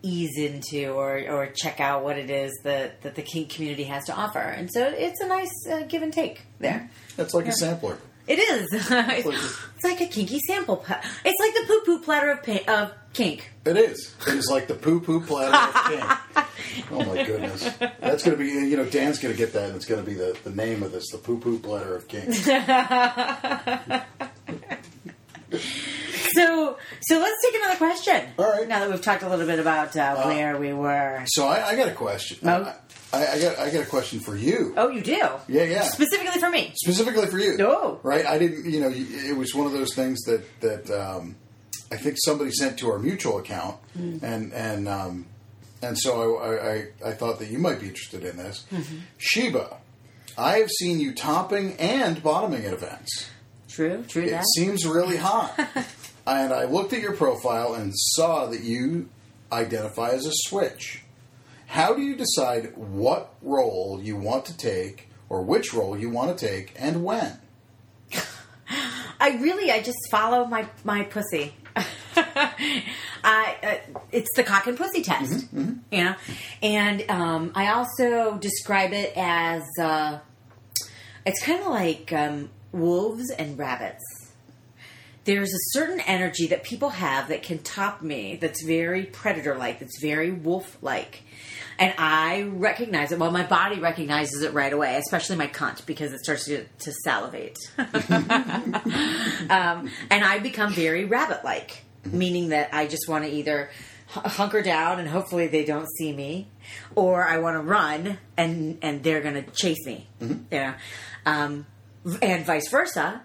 ease 0.02 0.38
into 0.38 0.90
or, 0.90 1.18
or 1.28 1.46
check 1.48 1.80
out 1.80 2.04
what 2.04 2.18
it 2.18 2.30
is 2.30 2.52
that, 2.64 3.02
that 3.02 3.14
the 3.14 3.22
kink 3.22 3.50
community 3.50 3.84
has 3.84 4.04
to 4.06 4.14
offer. 4.14 4.38
And 4.38 4.70
so 4.72 4.86
it's 4.86 5.20
a 5.20 5.26
nice 5.26 5.50
uh, 5.70 5.82
give 5.88 6.02
and 6.02 6.12
take 6.12 6.42
there. 6.58 6.90
That's 7.16 7.34
like 7.34 7.46
a 7.46 7.52
sampler. 7.52 7.98
It 8.28 8.38
is. 8.38 8.68
it's 8.90 9.84
like 9.84 10.00
a 10.00 10.06
kinky 10.06 10.40
sample. 10.40 10.76
Pa- 10.78 11.00
it's 11.24 11.40
like 11.40 11.54
the 11.54 11.64
poo 11.66 11.80
poo 11.84 12.00
platter 12.02 12.30
of, 12.30 12.42
pa- 12.42 12.72
of 12.72 12.92
kink. 13.12 13.50
It 13.64 13.76
is. 13.76 14.14
It 14.26 14.34
is 14.34 14.50
like 14.50 14.66
the 14.66 14.74
poo 14.74 15.00
poo 15.00 15.20
platter 15.20 15.56
of 15.56 15.84
king. 15.90 16.44
Oh 16.90 17.02
my 17.04 17.24
goodness. 17.24 17.64
That's 18.00 18.22
going 18.22 18.36
to 18.36 18.42
be, 18.42 18.48
you 18.50 18.76
know, 18.76 18.84
Dan's 18.84 19.18
going 19.18 19.32
to 19.32 19.38
get 19.38 19.54
that 19.54 19.68
and 19.68 19.76
it's 19.76 19.86
going 19.86 20.04
to 20.04 20.08
be 20.08 20.14
the, 20.14 20.36
the 20.44 20.50
name 20.50 20.82
of 20.82 20.92
this, 20.92 21.10
the 21.10 21.18
poo 21.18 21.38
poo 21.38 21.58
platter 21.58 21.96
of 21.96 22.06
king. 22.06 22.30
So 26.36 26.78
So 27.02 27.18
let's 27.18 27.42
take 27.44 27.54
another 27.56 27.76
question. 27.76 28.28
All 28.38 28.50
right. 28.50 28.68
Now 28.68 28.80
that 28.80 28.90
we've 28.90 29.00
talked 29.02 29.22
a 29.22 29.28
little 29.28 29.46
bit 29.46 29.58
about 29.58 29.96
uh, 29.96 30.22
where 30.24 30.56
we 30.58 30.72
were. 30.72 31.22
So 31.26 31.46
I, 31.46 31.68
I 31.68 31.76
got 31.76 31.88
a 31.88 31.94
question. 31.94 32.38
Oh. 32.48 32.74
I, 33.12 33.26
I 33.26 33.40
got 33.40 33.58
I 33.58 33.70
got 33.70 33.82
a 33.82 33.86
question 33.86 34.20
for 34.20 34.36
you. 34.36 34.74
Oh, 34.76 34.88
you 34.88 35.00
do? 35.00 35.12
Yeah, 35.48 35.62
yeah. 35.62 35.82
Specifically 35.82 36.40
for 36.40 36.50
me. 36.50 36.72
specifically 36.74 37.26
for 37.26 37.38
you. 37.38 37.56
Oh. 37.60 38.00
right. 38.02 38.26
I 38.26 38.38
didn't. 38.38 38.70
You 38.70 38.80
know, 38.80 38.90
it 38.92 39.36
was 39.36 39.54
one 39.54 39.66
of 39.66 39.72
those 39.72 39.94
things 39.94 40.20
that 40.22 40.42
that 40.60 40.90
um, 40.90 41.36
I 41.92 41.96
think 41.96 42.16
somebody 42.24 42.50
sent 42.50 42.78
to 42.80 42.90
our 42.90 42.98
mutual 42.98 43.38
account, 43.38 43.76
Hmm. 43.94 44.18
and 44.22 44.52
and 44.52 44.88
um, 44.88 45.26
and 45.82 45.96
so 45.98 46.36
I, 46.38 46.48
I 46.54 46.72
I- 46.74 46.86
I 47.10 47.12
thought 47.12 47.38
that 47.38 47.48
you 47.48 47.58
might 47.58 47.80
be 47.80 47.86
interested 47.86 48.24
in 48.24 48.36
this. 48.36 48.64
Mm-hmm. 48.72 48.96
Sheba, 49.18 49.76
I 50.36 50.58
have 50.58 50.70
seen 50.70 50.98
you 50.98 51.14
topping 51.14 51.74
and 51.78 52.20
bottoming 52.22 52.64
at 52.64 52.72
events. 52.72 53.30
True, 53.68 54.02
true 54.08 54.22
It 54.24 54.30
that. 54.30 54.44
seems 54.56 54.84
really 54.86 55.16
hot. 55.18 55.54
and 56.26 56.52
I 56.52 56.64
looked 56.64 56.92
at 56.92 57.00
your 57.00 57.14
profile 57.14 57.74
and 57.74 57.92
saw 57.94 58.46
that 58.46 58.62
you 58.62 59.08
identify 59.52 60.10
as 60.10 60.26
a 60.26 60.32
switch. 60.32 61.02
How 61.66 61.94
do 61.94 62.02
you 62.02 62.16
decide 62.16 62.76
what 62.76 63.34
role 63.42 64.00
you 64.02 64.16
want 64.16 64.44
to 64.46 64.56
take, 64.56 65.08
or 65.28 65.42
which 65.42 65.74
role 65.74 65.98
you 65.98 66.10
want 66.10 66.36
to 66.36 66.46
take, 66.46 66.72
and 66.76 67.04
when? 67.04 67.38
I 69.20 69.36
really, 69.38 69.70
I 69.70 69.82
just 69.82 69.98
follow 70.10 70.46
my 70.46 70.68
my 70.84 71.04
pussy. 71.04 71.54
I, 72.16 73.56
uh, 73.62 74.00
it's 74.12 74.28
the 74.36 74.44
cock 74.44 74.66
and 74.66 74.78
pussy 74.78 75.02
test, 75.02 75.48
you 75.52 76.04
know, 76.04 76.14
and 76.62 77.04
um, 77.10 77.52
I 77.54 77.68
also 77.72 78.38
describe 78.38 78.92
it 78.92 79.12
as 79.16 79.62
uh, 79.80 80.20
it's 81.26 81.42
kind 81.44 81.60
of 81.60 81.66
like 81.66 82.12
um, 82.12 82.50
wolves 82.72 83.30
and 83.30 83.58
rabbits. 83.58 84.25
There's 85.26 85.52
a 85.52 85.58
certain 85.72 86.00
energy 86.00 86.46
that 86.48 86.62
people 86.62 86.90
have 86.90 87.28
that 87.28 87.42
can 87.42 87.58
top 87.58 88.00
me. 88.00 88.38
That's 88.40 88.64
very 88.64 89.04
predator 89.04 89.56
like. 89.56 89.80
That's 89.80 90.00
very 90.00 90.30
wolf 90.30 90.78
like. 90.82 91.22
And 91.78 91.92
I 91.98 92.42
recognize 92.42 93.12
it. 93.12 93.18
Well, 93.18 93.32
my 93.32 93.44
body 93.44 93.80
recognizes 93.80 94.42
it 94.42 94.54
right 94.54 94.72
away, 94.72 94.96
especially 94.96 95.36
my 95.36 95.48
cunt, 95.48 95.84
because 95.84 96.12
it 96.12 96.20
starts 96.20 96.46
to, 96.46 96.64
to 96.64 96.92
salivate. 97.04 97.58
um, 97.78 97.90
and 100.10 100.24
I 100.24 100.38
become 100.42 100.72
very 100.72 101.04
rabbit 101.04 101.44
like, 101.44 101.82
meaning 102.04 102.48
that 102.50 102.70
I 102.72 102.86
just 102.86 103.08
want 103.08 103.24
to 103.24 103.30
either 103.30 103.70
hunker 104.06 104.62
down 104.62 105.00
and 105.00 105.08
hopefully 105.08 105.48
they 105.48 105.64
don't 105.64 105.88
see 105.98 106.12
me, 106.12 106.46
or 106.94 107.26
I 107.26 107.38
want 107.38 107.56
to 107.56 107.60
run 107.60 108.18
and 108.36 108.78
and 108.80 109.02
they're 109.02 109.20
going 109.20 109.34
to 109.34 109.50
chase 109.50 109.84
me. 109.84 110.06
You 110.20 110.46
know, 110.52 110.74
um, 111.26 111.66
and 112.22 112.46
vice 112.46 112.70
versa. 112.70 113.22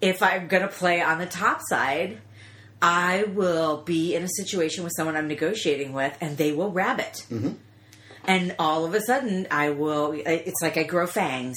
If 0.00 0.22
I'm 0.22 0.48
going 0.48 0.62
to 0.62 0.68
play 0.68 1.00
on 1.00 1.18
the 1.18 1.26
top 1.26 1.60
side, 1.68 2.18
I 2.82 3.24
will 3.24 3.82
be 3.82 4.14
in 4.14 4.22
a 4.22 4.28
situation 4.28 4.84
with 4.84 4.92
someone 4.96 5.16
I'm 5.16 5.28
negotiating 5.28 5.92
with, 5.92 6.16
and 6.20 6.36
they 6.36 6.52
will 6.52 6.70
rabbit. 6.70 7.26
And 8.28 8.54
all 8.58 8.84
of 8.84 8.92
a 8.94 9.00
sudden, 9.00 9.46
I 9.50 9.70
will. 9.70 10.12
It's 10.12 10.60
like 10.60 10.76
I 10.76 10.82
grow 10.82 11.06
fangs, 11.06 11.56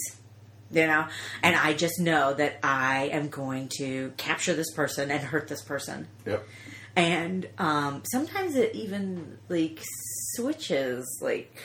you 0.72 0.86
know, 0.88 1.08
and 1.44 1.56
I 1.56 1.74
just 1.74 2.00
know 2.00 2.34
that 2.36 2.60
I 2.64 3.10
am 3.12 3.28
going 3.30 3.70
to 3.80 4.14
capture 4.18 4.54
this 4.54 4.72
person 4.74 5.10
and 5.12 5.22
hurt 5.22 5.48
this 5.48 5.64
person. 5.64 6.08
Yep. 6.26 6.48
And 6.96 7.48
um, 7.58 8.04
sometimes 8.12 8.56
it 8.56 8.76
even 8.76 9.40
like 9.50 9.80
switches. 10.36 11.06
Like 11.22 11.58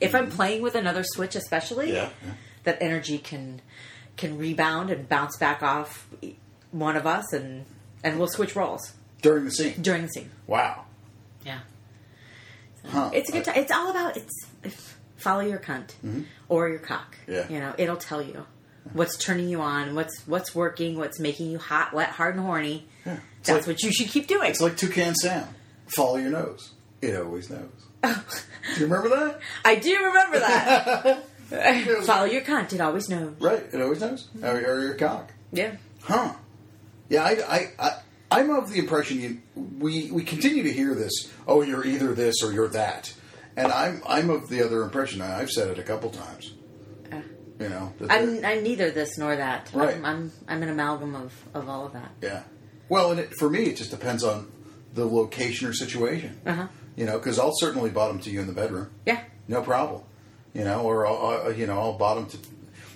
if 0.00 0.14
I'm 0.14 0.30
playing 0.30 0.62
with 0.62 0.74
another 0.74 1.02
switch, 1.02 1.34
especially, 1.34 1.94
Yeah. 1.94 2.10
that 2.64 2.78
energy 2.82 3.18
can 3.18 3.62
can 4.16 4.38
rebound 4.38 4.90
and 4.90 5.08
bounce 5.08 5.36
back 5.36 5.62
off 5.62 6.08
one 6.70 6.96
of 6.96 7.06
us, 7.06 7.32
and 7.32 7.64
and 8.04 8.18
we'll 8.18 8.28
switch 8.28 8.54
roles 8.56 8.92
During 9.22 9.44
the 9.44 9.50
scene. 9.50 9.74
during 9.80 10.02
the 10.02 10.08
scene. 10.08 10.30
Wow. 10.46 10.84
Yeah, 11.44 11.60
Huh. 12.86 13.10
it's 13.12 13.28
a 13.28 13.32
good 13.32 13.44
time. 13.44 13.56
It's 13.56 13.72
all 13.72 13.90
about 13.90 14.16
it's 14.16 14.46
if, 14.62 14.96
follow 15.16 15.40
your 15.40 15.58
cunt 15.58 15.90
or 16.48 16.68
your 16.68 16.78
cock. 16.78 17.16
Mm-hmm. 17.22 17.32
Yeah. 17.32 17.48
you 17.48 17.60
know 17.60 17.74
it'll 17.78 17.96
tell 17.96 18.22
you 18.22 18.46
what's 18.92 19.16
turning 19.16 19.48
you 19.48 19.60
on, 19.60 19.94
what's 19.94 20.26
what's 20.26 20.54
working, 20.54 20.96
what's 20.96 21.18
making 21.18 21.50
you 21.50 21.58
hot, 21.58 21.92
wet, 21.92 22.10
hard, 22.10 22.36
and 22.36 22.44
horny. 22.44 22.86
Yeah. 23.04 23.16
That's 23.44 23.66
like, 23.66 23.76
what 23.76 23.82
you 23.82 23.92
should 23.92 24.08
keep 24.08 24.26
doing. 24.26 24.50
it's 24.50 24.60
like 24.60 24.76
Toucan 24.76 25.14
Sam. 25.14 25.46
Follow 25.86 26.16
your 26.16 26.30
nose. 26.30 26.72
It 27.00 27.14
always 27.16 27.48
knows. 27.50 27.70
Do 28.02 28.10
you 28.80 28.86
remember 28.86 29.08
that? 29.10 29.40
I 29.64 29.76
do 29.76 29.96
remember 29.96 30.38
that. 30.40 31.24
follow 32.04 32.24
your 32.24 32.42
cunt. 32.42 32.72
It 32.72 32.80
always 32.80 33.08
knows. 33.08 33.34
Right. 33.40 33.64
It 33.72 33.80
always 33.80 34.00
knows. 34.00 34.28
Or, 34.42 34.56
or 34.56 34.80
your 34.82 34.94
cock. 34.94 35.32
Yeah. 35.52 35.76
Huh. 36.02 36.34
Yeah, 37.08 37.22
I, 37.24 37.30
I, 37.48 37.70
I, 37.78 37.90
I'm 38.30 38.50
of 38.50 38.72
the 38.72 38.78
impression 38.80 39.20
you, 39.20 39.40
we, 39.78 40.10
we 40.10 40.24
continue 40.24 40.64
to 40.64 40.72
hear 40.72 40.94
this, 40.94 41.12
oh, 41.46 41.62
you're 41.62 41.86
either 41.86 42.14
this 42.14 42.42
or 42.42 42.52
you're 42.52 42.68
that. 42.68 43.14
And 43.56 43.72
I'm, 43.72 44.02
I'm 44.06 44.28
of 44.30 44.48
the 44.48 44.62
other 44.64 44.82
impression, 44.82 45.20
and 45.22 45.32
I've 45.32 45.50
said 45.50 45.68
it 45.68 45.78
a 45.78 45.82
couple 45.82 46.10
times, 46.10 46.52
Uh, 47.12 47.20
you 47.60 47.68
know. 47.68 47.92
I'm, 48.10 48.44
I'm 48.44 48.62
neither 48.62 48.90
this 48.90 49.16
nor 49.16 49.34
that. 49.36 49.70
Right. 49.72 49.96
I'm, 49.96 50.04
I'm 50.04 50.32
I'm 50.48 50.62
an 50.62 50.68
amalgam 50.68 51.14
of, 51.14 51.32
of 51.54 51.68
all 51.68 51.86
of 51.86 51.92
that. 51.94 52.10
Yeah. 52.20 52.42
Well, 52.88 53.12
and 53.12 53.20
it, 53.20 53.34
for 53.38 53.48
me, 53.48 53.64
it 53.64 53.76
just 53.76 53.90
depends 53.92 54.22
on 54.24 54.50
the 54.92 55.06
location 55.06 55.68
or 55.68 55.72
situation. 55.72 56.38
Uh-huh. 56.44 56.66
You 56.96 57.06
know, 57.06 57.18
because 57.18 57.38
I'll 57.38 57.54
certainly 57.56 57.90
bottom 57.90 58.18
to 58.20 58.30
you 58.30 58.40
in 58.40 58.46
the 58.46 58.52
bedroom, 58.52 58.90
Yeah. 59.06 59.20
no 59.48 59.62
problem. 59.62 60.02
You 60.56 60.64
know, 60.64 60.80
or 60.82 61.06
I'll, 61.06 61.46
uh, 61.46 61.50
you 61.50 61.66
know, 61.66 61.78
I'll 61.78 61.98
bottom 61.98 62.26
to, 62.26 62.38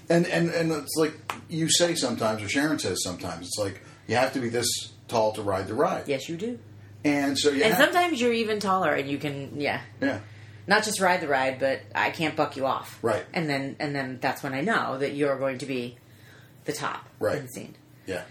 and 0.08 0.26
and 0.26 0.48
and 0.50 0.72
it's 0.72 0.96
like 0.96 1.12
you 1.48 1.68
say 1.70 1.94
sometimes, 1.94 2.42
or 2.42 2.48
Sharon 2.48 2.78
says 2.78 3.02
sometimes, 3.02 3.46
it's 3.48 3.58
like 3.58 3.82
you 4.06 4.16
have 4.16 4.32
to 4.32 4.40
be 4.40 4.48
this 4.48 4.66
tall 5.08 5.32
to 5.32 5.42
ride 5.42 5.66
the 5.68 5.74
ride. 5.74 6.04
Yes, 6.08 6.28
you 6.28 6.36
do. 6.36 6.58
And 7.04 7.38
so 7.38 7.50
you 7.50 7.62
And 7.64 7.74
sometimes 7.76 8.20
you're 8.20 8.32
even 8.32 8.60
taller, 8.60 8.92
and 8.94 9.10
you 9.10 9.18
can 9.18 9.60
yeah, 9.60 9.80
yeah. 10.00 10.20
not 10.66 10.84
just 10.84 11.00
ride 11.00 11.20
the 11.20 11.28
ride, 11.28 11.58
but 11.58 11.80
I 11.94 12.10
can't 12.10 12.34
buck 12.34 12.56
you 12.56 12.64
off. 12.64 12.98
Right. 13.02 13.24
And 13.34 13.48
then 13.48 13.76
and 13.78 13.94
then 13.94 14.18
that's 14.22 14.42
when 14.42 14.54
I 14.54 14.62
know 14.62 14.96
that 14.98 15.12
you're 15.14 15.38
going 15.38 15.58
to 15.58 15.66
be 15.66 15.96
the 16.64 16.72
top 16.72 17.04
Right. 17.18 17.36
in 17.36 17.42
the 17.42 17.48
scene. 17.50 17.74
Yeah, 18.06 18.22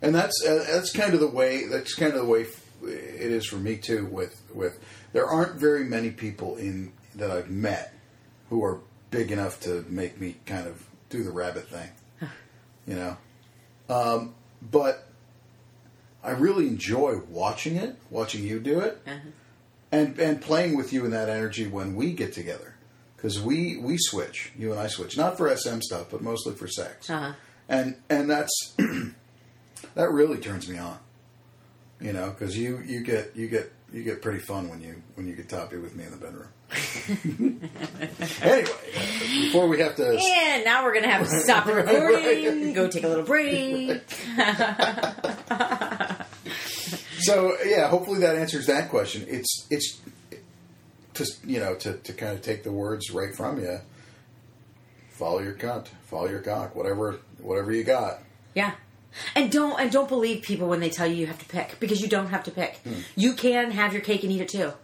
and 0.00 0.14
that's 0.14 0.42
uh, 0.44 0.64
that's 0.70 0.92
kind 0.92 1.12
of 1.12 1.20
the 1.20 1.28
way 1.28 1.66
that's 1.68 1.94
kind 1.94 2.12
of 2.14 2.20
the 2.20 2.26
way 2.26 2.46
it 2.82 3.30
is 3.32 3.46
for 3.46 3.56
me 3.56 3.76
too. 3.76 4.06
With 4.06 4.40
with 4.54 4.78
there 5.12 5.26
aren't 5.26 5.56
very 5.56 5.84
many 5.84 6.10
people 6.10 6.56
in 6.56 6.92
that 7.16 7.30
I've 7.30 7.50
met 7.50 7.92
who 8.50 8.62
are 8.64 8.80
big 9.10 9.30
enough 9.32 9.60
to 9.60 9.84
make 9.88 10.20
me 10.20 10.36
kind 10.46 10.66
of 10.66 10.84
do 11.10 11.22
the 11.22 11.30
rabbit 11.30 11.68
thing, 11.68 11.88
you 12.86 12.94
know. 12.94 13.16
Um, 13.88 14.34
but 14.62 15.06
I 16.24 16.30
really 16.30 16.66
enjoy 16.66 17.20
watching 17.28 17.76
it, 17.76 17.96
watching 18.10 18.42
you 18.44 18.58
do 18.60 18.80
it, 18.80 19.00
Uh-huh. 19.06 19.18
and 19.92 20.18
and 20.18 20.40
playing 20.40 20.76
with 20.76 20.92
you 20.92 21.04
in 21.04 21.10
that 21.12 21.28
energy 21.28 21.66
when 21.68 21.94
we 21.94 22.12
get 22.12 22.32
together 22.32 22.74
because 23.16 23.40
we 23.40 23.76
we 23.78 23.96
switch, 23.98 24.52
you 24.58 24.70
and 24.72 24.80
I 24.80 24.88
switch, 24.88 25.16
not 25.16 25.36
for 25.36 25.54
SM 25.56 25.80
stuff, 25.80 26.06
but 26.10 26.22
mostly 26.22 26.54
for 26.54 26.66
sex 26.68 27.08
Uh-huh. 27.10 27.32
and 27.68 27.96
and 28.10 28.28
that's 28.28 28.74
that 29.94 30.10
really 30.10 30.38
turns 30.38 30.68
me 30.68 30.78
on 30.78 30.98
you 32.00 32.12
know 32.12 32.30
because 32.30 32.56
you 32.58 32.78
you 32.84 33.02
get 33.02 33.34
you 33.36 33.48
get 33.48 33.72
you 33.92 34.02
get 34.02 34.20
pretty 34.20 34.38
fun 34.40 34.68
when 34.68 34.80
you 34.82 35.02
when 35.14 35.26
you 35.26 35.34
get 35.34 35.48
toppy 35.48 35.76
with 35.78 35.94
me 35.96 36.04
in 36.04 36.10
the 36.10 36.16
bedroom 36.16 36.48
anyway 38.42 38.64
before 39.44 39.68
we 39.68 39.78
have 39.80 39.94
to 39.96 40.18
And 40.20 40.64
now 40.64 40.84
we're 40.84 40.94
gonna 40.94 41.10
have 41.10 41.28
to 41.28 41.40
stop 41.40 41.66
the 41.66 41.74
recording, 41.74 42.72
go 42.72 42.88
take 42.88 43.04
a 43.04 43.08
little 43.08 43.24
break. 43.24 44.02
so 47.20 47.56
yeah 47.64 47.88
hopefully 47.88 48.20
that 48.20 48.36
answers 48.36 48.66
that 48.66 48.88
question 48.90 49.24
it's 49.28 49.66
it's 49.70 50.00
just 51.14 51.44
you 51.44 51.58
know 51.58 51.74
to, 51.76 51.94
to 51.94 52.12
kind 52.12 52.32
of 52.34 52.42
take 52.42 52.62
the 52.62 52.72
words 52.72 53.10
right 53.10 53.34
from 53.34 53.58
you 53.60 53.80
follow 55.10 55.40
your 55.40 55.54
cunt 55.54 55.86
follow 56.06 56.28
your 56.28 56.40
cock 56.40 56.76
whatever 56.76 57.18
whatever 57.40 57.72
you 57.72 57.84
got 57.84 58.18
Yeah. 58.54 58.72
And 59.34 59.50
don't 59.50 59.80
and 59.80 59.90
don't 59.90 60.08
believe 60.10 60.42
people 60.42 60.68
when 60.68 60.80
they 60.80 60.90
tell 60.90 61.06
you 61.06 61.14
you 61.14 61.26
have 61.26 61.38
to 61.38 61.46
pick 61.46 61.80
because 61.80 62.02
you 62.02 62.08
don't 62.08 62.26
have 62.26 62.44
to 62.44 62.50
pick. 62.50 62.76
Hmm. 62.84 62.92
You 63.14 63.32
can 63.32 63.70
have 63.70 63.94
your 63.94 64.02
cake 64.02 64.22
and 64.24 64.32
eat 64.32 64.42
it 64.42 64.48
too, 64.50 64.74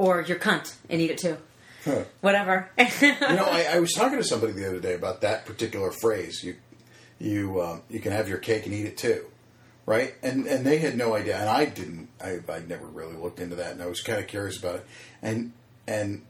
or 0.00 0.22
your 0.22 0.38
cunt 0.38 0.74
and 0.88 0.98
eat 1.00 1.10
it 1.10 1.18
too. 1.18 1.36
Huh. 1.84 2.04
Whatever. 2.22 2.70
you 2.78 2.84
know, 3.20 3.44
I, 3.50 3.66
I 3.74 3.80
was 3.80 3.92
talking 3.92 4.16
to 4.18 4.24
somebody 4.24 4.52
the 4.54 4.66
other 4.66 4.80
day 4.80 4.94
about 4.94 5.20
that 5.20 5.44
particular 5.44 5.90
phrase. 5.90 6.42
You, 6.42 6.56
you, 7.18 7.60
um, 7.60 7.82
you 7.90 8.00
can 8.00 8.12
have 8.12 8.28
your 8.28 8.38
cake 8.38 8.64
and 8.64 8.74
eat 8.74 8.86
it 8.86 8.96
too, 8.96 9.26
right? 9.84 10.14
And 10.22 10.46
and 10.46 10.64
they 10.64 10.78
had 10.78 10.96
no 10.96 11.14
idea, 11.14 11.38
and 11.38 11.48
I 11.50 11.66
didn't. 11.66 12.08
I 12.22 12.38
I 12.50 12.60
never 12.66 12.86
really 12.86 13.14
looked 13.16 13.40
into 13.40 13.56
that, 13.56 13.72
and 13.72 13.82
I 13.82 13.86
was 13.86 14.00
kind 14.00 14.18
of 14.18 14.26
curious 14.26 14.58
about 14.58 14.76
it, 14.76 14.86
and 15.22 15.52
and 15.86 16.22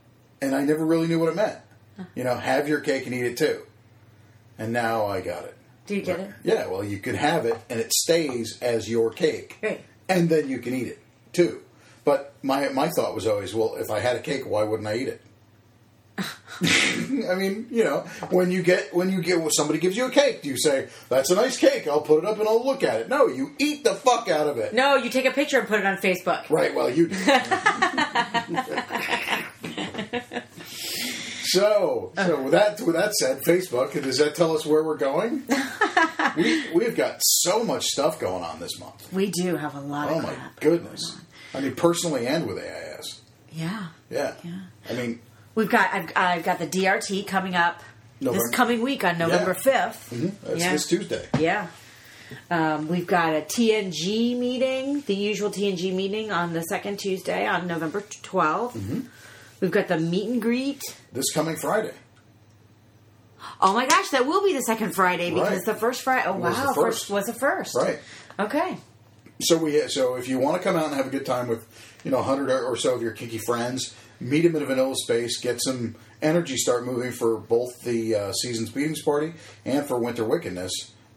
and 0.43 0.55
I 0.55 0.65
never 0.65 0.85
really 0.85 1.07
knew 1.07 1.21
what 1.21 1.29
it 1.29 1.37
meant. 1.37 1.59
You 2.17 2.25
know, 2.25 2.35
have 2.35 2.67
your 2.69 2.81
cake 2.81 3.07
and 3.07 3.15
eat 3.15 3.25
it 3.27 3.37
too. 3.37 3.63
And 4.59 4.73
now 4.73 5.07
I 5.07 5.21
got 5.21 5.45
it. 5.45 5.57
Do 5.87 5.95
you 5.95 6.03
get 6.03 6.19
it? 6.21 6.31
Yeah, 6.45 6.67
well, 6.67 6.83
you 6.85 6.99
can 6.99 7.15
have 7.15 7.45
it, 7.47 7.57
and 7.69 7.79
it 7.81 7.93
stays 7.93 8.59
as 8.63 8.89
your 8.89 9.11
cake, 9.11 9.59
Right. 9.63 9.81
and 10.09 10.29
then 10.29 10.49
you 10.49 10.59
can 10.59 10.75
eat 10.75 10.87
it 10.89 10.99
too. 11.33 11.61
But 12.05 12.33
my 12.43 12.69
my 12.71 12.89
thought 12.89 13.15
was 13.15 13.27
always, 13.27 13.55
well, 13.55 13.77
if 13.77 13.91
I 13.91 14.01
had 14.01 14.17
a 14.17 14.21
cake, 14.21 14.47
why 14.47 14.65
wouldn't 14.65 14.89
I 14.89 14.97
eat 14.97 15.09
it? 15.09 15.21
I 17.31 17.35
mean, 17.35 17.67
you 17.71 17.85
know, 17.85 18.01
when 18.31 18.51
you 18.51 18.63
get 18.63 18.93
when 18.95 19.11
you 19.11 19.23
get 19.23 19.41
when 19.41 19.51
somebody 19.51 19.79
gives 19.79 19.97
you 19.97 20.05
a 20.07 20.11
cake, 20.11 20.43
do 20.43 20.49
you 20.51 20.59
say 20.59 20.89
that's 21.09 21.31
a 21.31 21.35
nice 21.35 21.57
cake? 21.57 21.87
I'll 21.87 22.03
put 22.03 22.23
it 22.23 22.29
up 22.29 22.39
and 22.39 22.47
I'll 22.49 22.63
look 22.65 22.83
at 22.83 23.01
it. 23.01 23.09
No, 23.09 23.27
you 23.29 23.53
eat 23.59 23.85
the 23.85 23.95
fuck 23.95 24.29
out 24.29 24.47
of 24.47 24.59
it. 24.59 24.75
No, 24.75 24.97
you 24.97 25.09
take 25.09 25.25
a 25.25 25.31
picture 25.31 25.59
and 25.59 25.67
put 25.69 25.81
it 25.81 25.87
on 25.87 25.97
Facebook. 25.97 26.51
Right. 26.51 26.75
Well, 26.75 26.91
you. 26.91 27.09
do. 27.09 27.15
so, 31.45 32.13
so 32.17 32.43
with 32.43 32.53
that 32.53 32.81
with 32.81 32.97
that 32.97 33.15
said, 33.15 33.41
Facebook 33.43 33.93
does 34.03 34.19
that 34.19 34.35
tell 34.35 34.55
us 34.55 34.67
where 34.67 34.83
we're 34.85 34.97
going? 34.97 35.45
we 36.37 36.71
we've 36.73 36.97
got 36.97 37.17
so 37.21 37.65
much 37.65 37.85
stuff 37.85 38.19
going 38.21 38.45
on 38.45 38.61
this 38.61 38.79
month. 38.79 39.13
We 39.13 39.31
do 39.31 39.57
have 39.57 39.75
a 39.75 39.81
lot 39.81 40.11
Oh 40.11 40.19
of 40.19 40.23
my 40.25 40.35
goodness! 40.61 41.19
I 41.55 41.61
mean, 41.61 41.75
personally 41.75 42.27
and 42.27 42.47
with 42.47 42.59
AIS. 42.59 43.21
Yeah. 43.53 43.87
Yeah. 44.11 44.35
Yeah. 44.45 44.53
I 44.89 44.93
mean, 44.95 45.21
We've 45.55 45.69
got 45.69 45.93
I've, 45.93 46.13
I've 46.15 46.45
got 46.45 46.59
the 46.61 46.67
DRT 46.67 47.27
coming 47.27 47.57
up 47.57 47.83
November- 48.21 48.47
this 48.47 48.55
coming 48.57 48.83
week 48.83 49.03
on 49.05 49.19
November 49.19 49.53
fifth. 49.55 50.11
that's 50.43 50.61
Yeah. 50.61 50.73
this 50.73 50.87
Tuesday. 50.87 51.27
Yeah. 51.39 51.67
Um, 52.51 52.87
we've 52.87 53.07
got 53.09 53.35
a 53.35 53.41
TNG 53.41 54.39
meeting, 54.39 55.01
the 55.07 55.15
usual 55.17 55.51
TNG 55.51 55.93
meeting 55.93 56.31
on 56.31 56.53
the 56.53 56.63
second 56.63 56.99
Tuesday 57.01 57.45
on 57.47 57.67
November 57.67 58.03
12th. 58.03 58.75
Mm-hmm. 58.75 59.01
We've 59.61 59.73
got 59.73 59.89
the 59.89 59.99
meet 59.99 60.29
and 60.29 60.41
greet. 60.41 60.81
This 61.13 61.33
coming 61.33 61.57
Friday. 61.57 61.93
Oh 63.61 63.75
my 63.75 63.87
gosh, 63.87 64.11
that 64.11 64.27
will 64.27 64.45
be 64.45 64.53
the 64.53 64.63
second 64.63 64.95
Friday 64.95 65.31
because 65.31 65.51
Right. 65.51 65.65
the 65.67 65.75
first 65.75 66.03
Friday. 66.03 66.27
Oh 66.29 66.35
Was 66.37 66.57
the 66.59 66.67
wow, 66.69 66.73
first. 66.75 67.11
was 67.11 67.27
the 67.27 67.33
first. 67.35 67.75
Right. 67.75 67.99
Okay. 68.39 68.77
So 69.41 69.57
we 69.57 69.89
so 69.89 70.17
if 70.17 70.29
you 70.29 70.39
want 70.39 70.57
to 70.57 70.63
come 70.63 70.77
out 70.77 70.87
and 70.87 70.95
have 70.95 71.07
a 71.07 71.11
good 71.11 71.27
time 71.27 71.49
with 71.49 71.67
you 72.05 72.11
know 72.11 72.23
hundred 72.23 72.51
or 72.51 72.77
so 72.77 72.95
of 72.95 73.03
your 73.03 73.13
kinky 73.13 73.39
friends, 73.39 73.95
meet 74.21 74.43
them 74.43 74.57
at 74.57 74.63
a 74.63 74.67
vanilla 74.67 74.95
space, 74.97 75.39
get 75.41 75.63
some 75.63 75.97
energy, 76.23 76.57
start 76.57 76.85
moving 76.85 77.13
for 77.13 77.39
both 77.39 77.83
the 77.83 78.15
uh, 78.15 78.33
season's 78.33 78.71
beatings 78.71 79.03
party 79.03 79.33
and 79.65 79.87
for 79.87 79.99
winter 79.99 80.25
wickedness. 80.25 80.73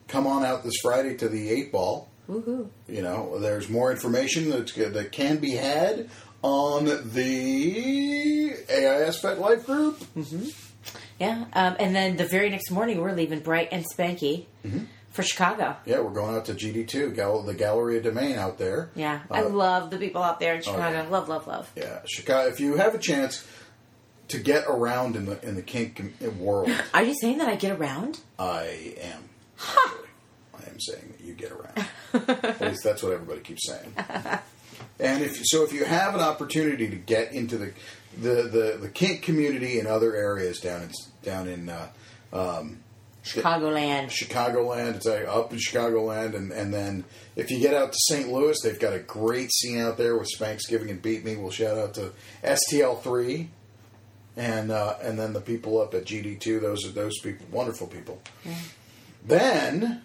Come 0.07 0.27
on 0.27 0.45
out 0.45 0.63
this 0.63 0.75
Friday 0.81 1.15
to 1.17 1.27
the 1.29 1.49
eight 1.49 1.71
ball. 1.71 2.09
Woohoo. 2.29 2.69
You 2.87 3.01
know, 3.01 3.39
there's 3.39 3.69
more 3.69 3.91
information 3.91 4.49
that's, 4.49 4.73
that 4.73 5.11
can 5.11 5.37
be 5.37 5.51
had 5.51 6.09
on 6.41 6.85
the 6.85 8.53
AIS 8.69 9.21
FetLife 9.21 9.65
group. 9.65 10.01
Yeah. 11.19 11.45
Um, 11.53 11.75
and 11.79 11.95
then 11.95 12.17
the 12.17 12.25
very 12.25 12.49
next 12.49 12.69
morning, 12.71 13.01
we're 13.01 13.13
leaving 13.13 13.39
bright 13.39 13.69
and 13.71 13.85
spanky 13.95 14.45
Mm-hmm. 14.65 14.85
For 15.13 15.23
Chicago. 15.23 15.77
Yeah, 15.85 16.01
we're 16.01 16.11
going 16.11 16.35
out 16.35 16.45
to 16.45 16.53
GD2, 16.53 17.15
Gal- 17.15 17.43
the 17.43 17.53
Galleria 17.53 18.01
Domain 18.01 18.35
out 18.37 18.57
there. 18.57 18.89
Yeah. 18.95 19.21
I 19.31 19.43
Uh, 19.43 19.49
love 19.49 19.89
the 19.89 19.97
people 19.97 20.21
out 20.21 20.39
there 20.41 20.55
in 20.55 20.61
Chicago. 20.61 21.03
yeah. 21.03 21.07
Love, 21.09 21.29
love, 21.29 21.47
love. 21.47 21.71
Yeah, 21.77 21.99
Chicago. 22.05 22.49
If 22.49 22.59
you 22.59 22.75
have 22.75 22.93
a 22.93 22.99
chance 22.99 23.45
to 24.27 24.39
get 24.39 24.65
around 24.67 25.15
in 25.15 25.25
the 25.25 25.41
in 25.47 25.55
the 25.55 25.61
kink 25.61 26.01
world, 26.37 26.69
Are 26.93 27.03
you 27.03 27.13
saying 27.21 27.37
that 27.37 27.47
I 27.47 27.55
get 27.55 27.79
around? 27.79 28.19
I 28.37 28.95
am. 29.01 29.29
actually. 29.59 30.09
I 30.55 30.69
am 30.69 30.79
saying 30.79 31.13
that 31.17 31.25
you 31.25 31.33
get 31.33 31.51
around. 31.51 31.87
At 32.43 32.61
least 32.61 32.83
that's 32.83 33.01
what 33.03 33.13
everybody 33.13 33.39
keeps 33.41 33.65
saying. 33.67 33.93
And 34.99 35.23
if 35.23 35.41
so, 35.45 35.63
if 35.63 35.73
you 35.73 35.85
have 35.85 36.13
an 36.13 36.21
opportunity 36.21 36.87
to 36.87 36.95
get 36.95 37.33
into 37.33 37.57
the 37.57 37.73
the 38.21 38.43
the, 38.43 38.77
the 38.81 38.89
kink 38.89 39.23
community 39.23 39.79
in 39.79 39.87
other 39.87 40.15
areas 40.15 40.59
down 40.59 40.83
in 40.83 40.91
down 41.23 41.47
in 41.47 41.69
uh, 41.69 41.87
Chicagoland. 43.23 44.07
Chicagoland, 44.09 44.95
it's 44.97 45.05
uh, 45.07 45.25
up 45.29 45.51
in 45.53 45.57
Chicagoland, 45.59 46.35
and 46.35 46.51
and 46.51 46.73
then 46.73 47.05
if 47.35 47.49
you 47.51 47.59
get 47.59 47.73
out 47.73 47.91
to 47.93 47.97
St. 48.09 48.29
Louis, 48.31 48.57
they've 48.61 48.79
got 48.79 48.93
a 48.93 48.99
great 48.99 49.51
scene 49.53 49.79
out 49.79 49.97
there 49.97 50.17
with 50.17 50.27
Spanksgiving 50.37 50.89
and 50.89 51.01
Beat 51.01 51.23
Me. 51.23 51.35
We'll 51.35 51.51
shout 51.51 51.77
out 51.77 51.93
to 51.95 52.11
STL 52.43 53.01
three. 53.01 53.49
And 54.35 54.71
uh, 54.71 54.95
and 55.01 55.17
then 55.17 55.31
the 55.33 55.41
people 55.41 55.79
up 55.79 55.93
at 55.93 56.05
GD 56.05 56.39
two, 56.39 56.59
those 56.59 56.85
are 56.87 56.91
those 56.91 57.19
people, 57.19 57.45
wonderful 57.51 57.87
people. 57.87 58.19
Then 59.25 60.01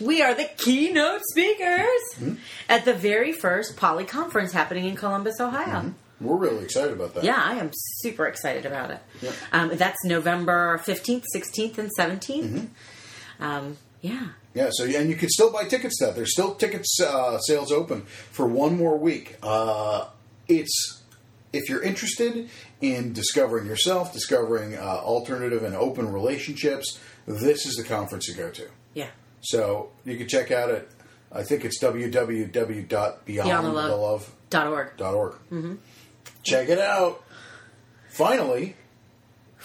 We 0.00 0.22
are 0.22 0.34
the 0.34 0.48
keynote 0.58 1.22
speakers 1.30 2.14
Hmm? 2.18 2.34
at 2.68 2.84
the 2.84 2.94
very 2.94 3.32
first 3.32 3.76
Poly 3.76 4.04
Conference 4.04 4.52
happening 4.52 4.84
in 4.86 4.94
Columbus, 4.96 5.40
Ohio. 5.40 5.94
We're 6.22 6.36
really 6.36 6.64
excited 6.64 6.92
about 6.92 7.14
that. 7.14 7.24
Yeah, 7.24 7.40
I 7.42 7.54
am 7.54 7.70
super 7.72 8.26
excited 8.26 8.66
about 8.66 8.90
it. 8.90 9.00
Yeah. 9.20 9.32
Um, 9.52 9.70
that's 9.76 10.04
November 10.04 10.78
15th, 10.84 11.24
16th, 11.34 11.78
and 11.78 11.90
17th. 11.98 12.44
Mm-hmm. 12.44 13.44
Um, 13.44 13.76
yeah. 14.00 14.28
Yeah, 14.54 14.68
so 14.70 14.84
and 14.84 15.08
you 15.08 15.16
can 15.16 15.28
still 15.30 15.50
buy 15.52 15.64
tickets. 15.64 15.98
to 15.98 16.06
That 16.06 16.16
there's 16.16 16.32
still 16.32 16.54
tickets 16.54 17.00
uh, 17.00 17.38
sales 17.38 17.72
open 17.72 18.02
for 18.02 18.46
one 18.46 18.76
more 18.76 18.98
week. 18.98 19.36
Uh, 19.42 20.06
it's 20.48 21.02
if 21.52 21.68
you're 21.68 21.82
interested 21.82 22.48
in 22.80 23.12
discovering 23.12 23.66
yourself, 23.66 24.12
discovering 24.12 24.76
uh, 24.76 24.80
alternative 24.80 25.62
and 25.62 25.74
open 25.74 26.12
relationships, 26.12 26.98
this 27.26 27.64
is 27.66 27.76
the 27.76 27.84
conference 27.84 28.26
to 28.26 28.34
go 28.34 28.50
to. 28.50 28.68
Yeah. 28.94 29.08
So 29.40 29.90
you 30.04 30.16
can 30.18 30.28
check 30.28 30.50
out 30.50 30.70
it. 30.70 30.90
I 31.30 31.42
think 31.44 31.64
it's 31.64 31.82
www.beyondthelove.org. 31.82 34.22
Dot 34.50 34.66
org. 35.14 35.32
Mm-hmm. 35.50 35.74
Check 36.42 36.68
it 36.68 36.78
out. 36.78 37.22
Finally, 38.10 38.76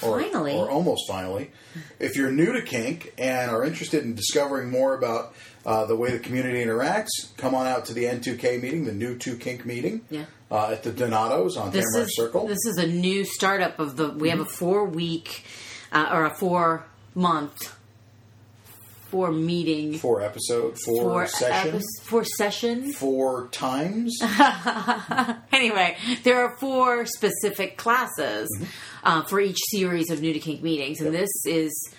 or, 0.02 0.22
Finally. 0.22 0.54
or 0.54 0.70
almost 0.70 1.04
finally, 1.08 1.52
if 2.00 2.16
you're 2.16 2.32
new 2.32 2.54
to 2.54 2.62
kink 2.62 3.14
and 3.18 3.52
are 3.52 3.66
interested 3.66 4.04
in 4.04 4.16
discovering 4.16 4.70
more 4.70 4.94
about 4.96 5.34
uh, 5.66 5.86
the 5.86 5.96
way 5.96 6.12
the 6.12 6.20
community 6.20 6.64
interacts, 6.64 7.10
come 7.36 7.54
on 7.56 7.68
out 7.68 7.86
to 7.86 7.94
the 7.94 8.06
N2K 8.06 8.62
meeting, 8.62 8.86
the 8.86 8.94
new 8.94 9.18
2 9.18 9.36
Kink 9.38 9.66
meeting, 9.66 10.02
Yeah. 10.10 10.26
uh, 10.50 10.70
at 10.72 10.84
the 10.84 10.92
Donatos 10.92 11.58
on 11.60 11.72
This 11.72 11.84
Tamarack 11.94 12.08
is 12.08 12.16
Circle. 12.16 12.48
this 12.48 12.66
is 12.68 12.78
a 12.78 12.88
new 12.88 13.26
startup 13.26 13.80
of 13.80 13.98
the. 13.98 14.10
We 14.12 14.30
have 14.30 14.40
a 14.40 14.46
four 14.46 14.86
week 14.86 15.44
uh, 15.92 16.10
or 16.14 16.26
a 16.26 16.34
four 16.34 16.86
month, 17.16 17.76
four 19.18 19.32
meeting, 19.32 19.98
four 19.98 20.22
episode, 20.22 20.78
four, 20.86 21.02
four 21.02 21.26
session, 21.28 21.72
epis- 21.80 22.02
four 22.04 22.24
sessions. 22.24 22.96
four 22.96 23.48
times. 23.48 24.16
Anyway, 25.52 25.98
there 26.24 26.40
are 26.44 26.56
four 26.58 27.06
specific 27.08 27.78
classes 27.78 28.48
uh, 29.04 29.24
for 29.24 29.40
each 29.40 29.58
series 29.72 30.12
of 30.12 30.22
New 30.22 30.34
to 30.34 30.40
Kink 30.40 30.62
meetings, 30.62 31.02
and 31.02 31.14
this 31.16 31.30
is 31.46 31.90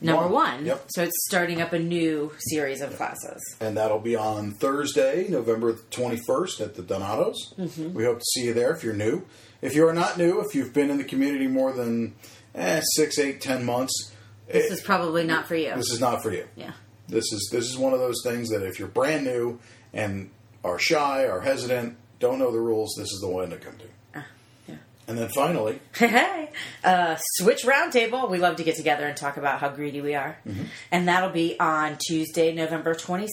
number 0.00 0.22
One. 0.24 0.32
one. 0.32 0.66
Yep. 0.66 0.84
So 0.88 1.02
it's 1.02 1.26
starting 1.28 1.60
up 1.60 1.72
a 1.74 1.78
new 1.78 2.32
series 2.38 2.80
of 2.80 2.96
classes. 2.96 3.40
and 3.60 3.76
that'll 3.76 3.98
be 4.00 4.16
on 4.16 4.52
Thursday, 4.52 5.26
November 5.28 5.74
21st 5.90 6.60
at 6.62 6.74
the 6.74 6.82
Donatos. 6.82 7.34
Mm-hmm. 7.58 7.92
We 7.92 8.04
hope 8.04 8.18
to 8.20 8.24
see 8.34 8.46
you 8.46 8.54
there 8.54 8.74
if 8.74 8.82
you're 8.82 8.94
new. 8.94 9.26
If 9.60 9.74
you 9.74 9.86
are 9.86 9.92
not 9.94 10.16
new, 10.16 10.40
if 10.40 10.54
you've 10.54 10.72
been 10.72 10.90
in 10.90 10.96
the 10.98 11.04
community 11.04 11.46
more 11.48 11.72
than 11.72 12.14
eh, 12.54 12.80
six, 12.96 13.18
eight, 13.18 13.40
ten 13.42 13.64
months, 13.64 14.11
This 14.52 14.70
eh, 14.70 14.74
is 14.74 14.80
probably 14.80 15.24
not 15.24 15.46
for 15.46 15.56
you. 15.56 15.74
this 15.74 15.90
is 15.90 16.00
not 16.00 16.22
for 16.22 16.32
you. 16.32 16.46
yeah. 16.56 16.72
This 17.08 17.32
is 17.32 17.48
this 17.52 17.68
is 17.68 17.76
one 17.76 17.92
of 17.92 17.98
those 17.98 18.22
things 18.24 18.48
that 18.50 18.62
if 18.62 18.78
you're 18.78 18.88
brand 18.88 19.24
new 19.24 19.58
and 19.92 20.30
are 20.64 20.78
shy, 20.78 21.26
are 21.26 21.40
hesitant, 21.40 21.96
don't 22.20 22.38
know 22.38 22.50
the 22.52 22.60
rules, 22.60 22.94
this 22.96 23.10
is 23.12 23.20
the 23.20 23.28
one 23.28 23.50
to 23.50 23.56
come 23.56 23.76
to. 23.78 23.84
Ah, 24.14 24.24
yeah. 24.68 24.76
And 25.08 25.18
then 25.18 25.28
finally, 25.34 25.80
Hey, 25.96 26.50
uh, 26.84 27.16
Switch 27.34 27.64
Roundtable. 27.64 28.30
We 28.30 28.38
love 28.38 28.56
to 28.56 28.64
get 28.64 28.76
together 28.76 29.06
and 29.06 29.16
talk 29.16 29.36
about 29.36 29.60
how 29.60 29.68
greedy 29.68 30.00
we 30.00 30.14
are. 30.14 30.38
Mm-hmm. 30.46 30.62
And 30.92 31.08
that'll 31.08 31.30
be 31.30 31.58
on 31.58 31.98
Tuesday, 32.08 32.54
November 32.54 32.94
26th. 32.94 33.28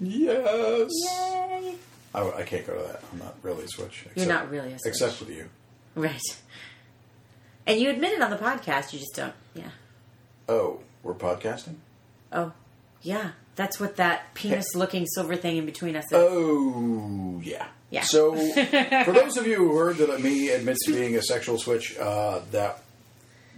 yes, 0.00 0.90
Yay! 0.92 1.74
I, 2.14 2.30
I 2.30 2.42
can't 2.42 2.66
go 2.66 2.74
to 2.76 2.82
that. 2.86 3.02
I'm 3.12 3.18
not 3.18 3.36
really 3.42 3.64
a 3.64 3.68
switch. 3.68 4.06
You're 4.14 4.26
not 4.26 4.50
really 4.50 4.72
a 4.74 4.78
Switch. 4.78 4.92
except 4.92 5.18
with 5.20 5.30
you. 5.30 5.48
Right. 5.94 6.20
And 7.66 7.80
you 7.80 7.90
admit 7.90 8.12
it 8.12 8.22
on 8.22 8.30
the 8.30 8.36
podcast, 8.36 8.92
you 8.92 8.98
just 9.00 9.14
don't. 9.16 9.34
Yeah. 9.54 9.70
Oh, 10.48 10.80
we're 11.02 11.14
podcasting. 11.14 11.76
Oh, 12.32 12.52
yeah. 13.02 13.32
That's 13.56 13.80
what 13.80 13.96
that 13.96 14.34
penis 14.34 14.66
looking 14.74 15.06
silver 15.06 15.36
thing 15.36 15.56
in 15.56 15.66
between 15.66 15.96
us 15.96 16.04
is. 16.06 16.12
Oh, 16.14 17.40
yeah. 17.42 17.66
Yeah. 17.90 18.02
So, 18.02 18.34
for 19.04 19.12
those 19.12 19.36
of 19.36 19.46
you 19.46 19.56
who 19.56 19.76
heard 19.76 19.96
that 19.98 20.20
me 20.20 20.50
admits 20.50 20.84
to 20.86 20.92
being 20.92 21.16
a 21.16 21.22
sexual 21.22 21.56
switch, 21.58 21.96
uh, 21.98 22.40
that 22.50 22.82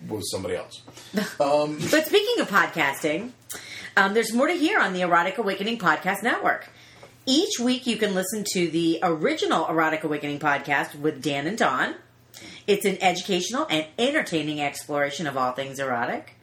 was 0.07 0.31
somebody 0.31 0.57
else. 0.57 0.83
But 1.39 2.07
speaking 2.07 2.41
of 2.41 2.49
podcasting, 2.49 3.31
um, 3.97 4.15
there's 4.15 4.33
more 4.33 4.47
to 4.47 4.55
hear 4.55 4.79
on 4.79 4.93
the 4.93 5.01
Erotic 5.01 5.39
Awakening 5.39 5.79
Podcast 5.79 6.23
Network. 6.23 6.69
Each 7.27 7.59
week, 7.59 7.87
you 7.87 7.97
can 7.97 8.15
listen 8.15 8.45
to 8.53 8.69
the 8.69 9.01
original 9.03 9.67
Erotic 9.67 10.05
Awakening 10.05 10.39
podcast 10.39 10.95
with 10.99 11.23
Dan 11.23 11.47
and 11.47 11.59
Dawn. 11.59 11.95
It's 12.67 12.85
an 12.85 12.97
educational 13.03 13.67
and 13.69 13.87
entertaining 13.99 14.61
exploration 14.61 15.27
of 15.27 15.37
all 15.37 15.53
things 15.53 15.79
erotic. 15.79 16.37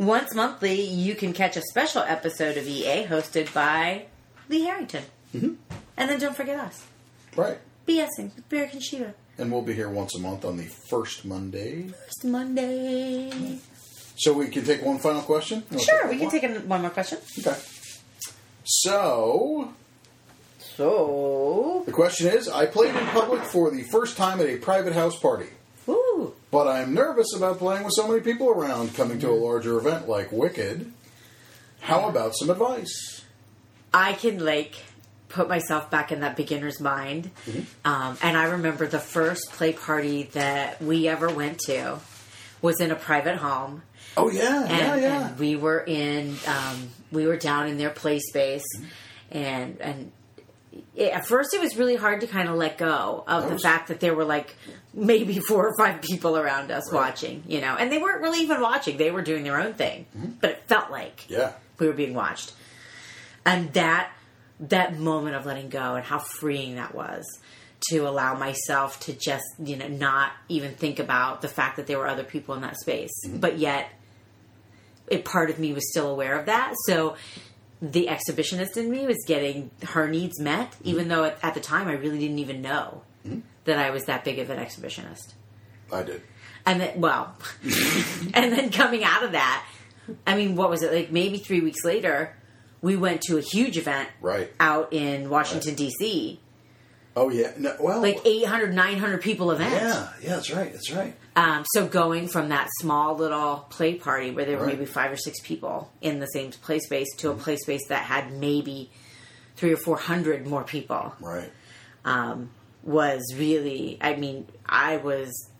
Once 0.00 0.34
monthly, 0.34 0.80
you 0.80 1.14
can 1.14 1.34
catch 1.34 1.58
a 1.58 1.60
special 1.60 2.00
episode 2.02 2.56
of 2.56 2.66
EA 2.66 3.04
hosted 3.04 3.52
by 3.52 4.06
Lee 4.48 4.62
Harrington. 4.62 5.04
Mm-hmm. 5.34 5.54
And 5.98 6.10
then 6.10 6.18
don't 6.18 6.34
forget 6.34 6.58
us. 6.58 6.86
Right. 7.36 7.58
BSing 7.86 8.34
with 8.34 8.48
Barrett 8.48 8.72
and 8.72 8.82
Sheba. 8.82 9.12
And 9.36 9.52
we'll 9.52 9.60
be 9.60 9.74
here 9.74 9.90
once 9.90 10.14
a 10.14 10.18
month 10.18 10.46
on 10.46 10.56
the 10.56 10.64
first 10.64 11.26
Monday. 11.26 11.88
First 12.06 12.24
Monday. 12.24 13.58
So 14.16 14.32
we 14.32 14.48
can 14.48 14.64
take 14.64 14.82
one 14.82 14.98
final 14.98 15.20
question? 15.20 15.64
You 15.70 15.76
wanna 15.76 15.84
Sure, 15.84 16.04
we 16.08 16.14
can 16.14 16.22
more? 16.22 16.30
take 16.30 16.42
an- 16.44 16.66
one 16.68 16.80
more 16.80 16.90
question. 16.90 17.18
Okay. 17.38 17.58
So, 18.64 19.72
So, 20.76 21.82
the 21.84 21.92
question 21.92 22.28
is 22.28 22.48
I 22.48 22.64
played 22.64 22.94
in 22.94 23.06
public 23.08 23.42
for 23.42 23.70
the 23.70 23.82
first 23.82 24.16
time 24.16 24.40
at 24.40 24.46
a 24.46 24.56
private 24.56 24.94
house 24.94 25.18
party. 25.18 25.48
But 26.50 26.66
I'm 26.68 26.94
nervous 26.94 27.34
about 27.36 27.58
playing 27.58 27.84
with 27.84 27.92
so 27.94 28.08
many 28.08 28.20
people 28.20 28.48
around 28.50 28.94
coming 28.94 29.18
to 29.20 29.28
a 29.30 29.32
larger 29.34 29.78
event 29.78 30.08
like 30.08 30.32
Wicked. 30.32 30.92
How 31.80 32.08
about 32.08 32.32
some 32.36 32.50
advice? 32.50 33.24
I 33.92 34.12
can 34.12 34.44
like 34.44 34.74
put 35.28 35.48
myself 35.48 35.90
back 35.90 36.12
in 36.12 36.20
that 36.20 36.36
beginner's 36.36 36.80
mind. 36.80 37.30
Um, 37.84 38.18
and 38.22 38.36
I 38.36 38.44
remember 38.44 38.86
the 38.86 38.98
first 38.98 39.50
play 39.52 39.72
party 39.72 40.24
that 40.32 40.82
we 40.82 41.08
ever 41.08 41.28
went 41.28 41.60
to 41.66 41.98
was 42.62 42.80
in 42.80 42.90
a 42.90 42.96
private 42.96 43.36
home. 43.36 43.82
Oh 44.16 44.28
yeah, 44.30 44.62
And, 44.64 44.70
yeah, 44.70 44.96
yeah. 44.96 45.28
and 45.28 45.38
we 45.38 45.54
were 45.56 45.82
in, 45.86 46.36
um, 46.46 46.90
we 47.12 47.26
were 47.26 47.36
down 47.36 47.68
in 47.68 47.78
their 47.78 47.90
play 47.90 48.18
space. 48.18 48.66
And, 49.30 49.80
and 49.80 49.98
it, 50.00 50.12
at 50.98 51.26
first 51.26 51.52
it 51.54 51.60
was 51.60 51.76
really 51.76 51.96
hard 51.96 52.20
to 52.20 52.26
kind 52.26 52.48
of 52.48 52.56
let 52.56 52.78
go 52.78 53.24
of 53.26 53.48
the 53.50 53.58
fact 53.58 53.88
that 53.88 54.00
there 54.00 54.14
were 54.14 54.24
like 54.24 54.54
maybe 54.94 55.38
four 55.48 55.66
or 55.68 55.76
five 55.76 56.00
people 56.02 56.36
around 56.36 56.70
us 56.70 56.92
Right. 56.92 57.00
watching, 57.00 57.42
you 57.48 57.60
know, 57.60 57.74
and 57.76 57.90
they 57.90 57.98
weren't 57.98 58.20
really 58.22 58.40
even 58.40 58.60
watching. 58.60 58.96
They 58.96 59.10
were 59.10 59.22
doing 59.22 59.42
their 59.44 59.60
own 59.60 59.74
thing, 59.74 60.06
but 60.40 60.50
it 60.50 60.62
felt 60.66 60.90
like 60.90 61.22
Mm-hmm. 61.22 61.32
yeah. 61.34 61.52
we 61.78 61.86
were 61.86 61.92
being 61.92 62.14
watched 62.14 62.52
and 63.46 63.72
that 63.72 64.12
that 64.60 64.98
moment 64.98 65.34
of 65.36 65.46
letting 65.46 65.70
go 65.70 65.94
and 65.94 66.04
how 66.04 66.18
freeing 66.18 66.74
that 66.76 66.94
was 66.94 67.24
to 67.88 68.00
allow 68.00 68.34
myself 68.34 69.00
to 69.00 69.12
just 69.14 69.44
you 69.58 69.76
know 69.76 69.88
not 69.88 70.30
even 70.50 70.74
think 70.74 70.98
about 70.98 71.40
the 71.40 71.48
fact 71.48 71.76
that 71.76 71.86
there 71.86 71.96
were 71.98 72.06
other 72.06 72.24
people 72.24 72.54
in 72.54 72.60
that 72.60 72.76
space 72.78 73.10
but 73.26 73.58
yet 73.58 73.88
it 75.08 75.24
part 75.24 75.48
of 75.48 75.58
me 75.58 75.72
was 75.72 75.88
still 75.90 76.10
aware 76.10 76.38
of 76.38 76.44
that 76.46 76.74
so 76.86 77.16
the 77.82 78.06
exhibitionist 78.06 78.76
in 78.76 78.90
me 78.90 79.06
was 79.06 79.16
getting 79.26 79.70
her 79.84 80.08
needs 80.08 80.38
met 80.38 80.72
mm-hmm. 80.72 80.88
even 80.88 81.08
though 81.08 81.24
at, 81.24 81.38
at 81.42 81.54
the 81.54 81.60
time 81.60 81.88
i 81.88 81.92
really 81.92 82.18
didn't 82.18 82.38
even 82.38 82.60
know 82.60 83.02
mm-hmm. 83.26 83.40
that 83.64 83.78
i 83.78 83.90
was 83.90 84.04
that 84.04 84.24
big 84.24 84.38
of 84.38 84.50
an 84.50 84.58
exhibitionist 84.58 85.34
I 85.92 86.02
did. 86.02 86.22
and 86.66 86.80
then 86.80 87.00
well 87.00 87.34
and 88.34 88.52
then 88.52 88.70
coming 88.70 89.04
out 89.04 89.24
of 89.24 89.32
that 89.32 89.64
i 90.26 90.36
mean 90.36 90.56
what 90.56 90.70
was 90.70 90.82
it 90.82 90.92
like 90.92 91.10
maybe 91.10 91.38
three 91.38 91.60
weeks 91.60 91.84
later 91.84 92.36
we 92.82 92.96
went 92.96 93.22
to 93.22 93.36
a 93.36 93.42
huge 93.42 93.76
event 93.76 94.08
Right. 94.20 94.52
out 94.60 94.92
in 94.92 95.30
washington 95.30 95.74
d.c 95.74 96.40
Oh 97.16 97.28
yeah. 97.28 97.52
No, 97.58 97.74
well, 97.80 98.00
like 98.00 98.20
800 98.24 98.72
900 98.74 99.20
people 99.20 99.50
event 99.50 99.72
yeah, 99.72 100.08
yeah. 100.22 100.28
That's 100.36 100.50
right. 100.52 100.72
That's 100.72 100.90
right. 100.92 101.14
um, 101.36 101.64
so 101.72 101.86
going 101.86 102.28
from 102.28 102.50
that 102.50 102.68
small 102.78 103.16
little 103.16 103.66
play 103.70 103.94
party 103.94 104.30
where 104.30 104.44
there 104.44 104.56
were 104.56 104.64
Right. 104.66 104.74
maybe 104.78 104.86
five 104.86 105.10
or 105.10 105.16
six 105.16 105.40
people 105.40 105.90
in 106.00 106.20
the 106.20 106.26
same 106.26 106.50
play 106.52 106.78
space 106.78 107.08
to 107.16 107.30
a 107.30 107.34
play 107.34 107.56
space 107.56 107.86
that 107.88 108.04
had 108.04 108.32
maybe 108.32 108.90
three 109.56 109.72
or 109.72 109.76
four 109.76 109.96
hundred 109.98 110.46
more 110.46 110.62
people 110.64 111.12
Right. 111.20 111.50
um, 112.04 112.50
was 112.84 113.34
really 113.36 113.98
i 114.00 114.14
mean 114.16 114.46
i 114.64 114.96
was 114.96 115.50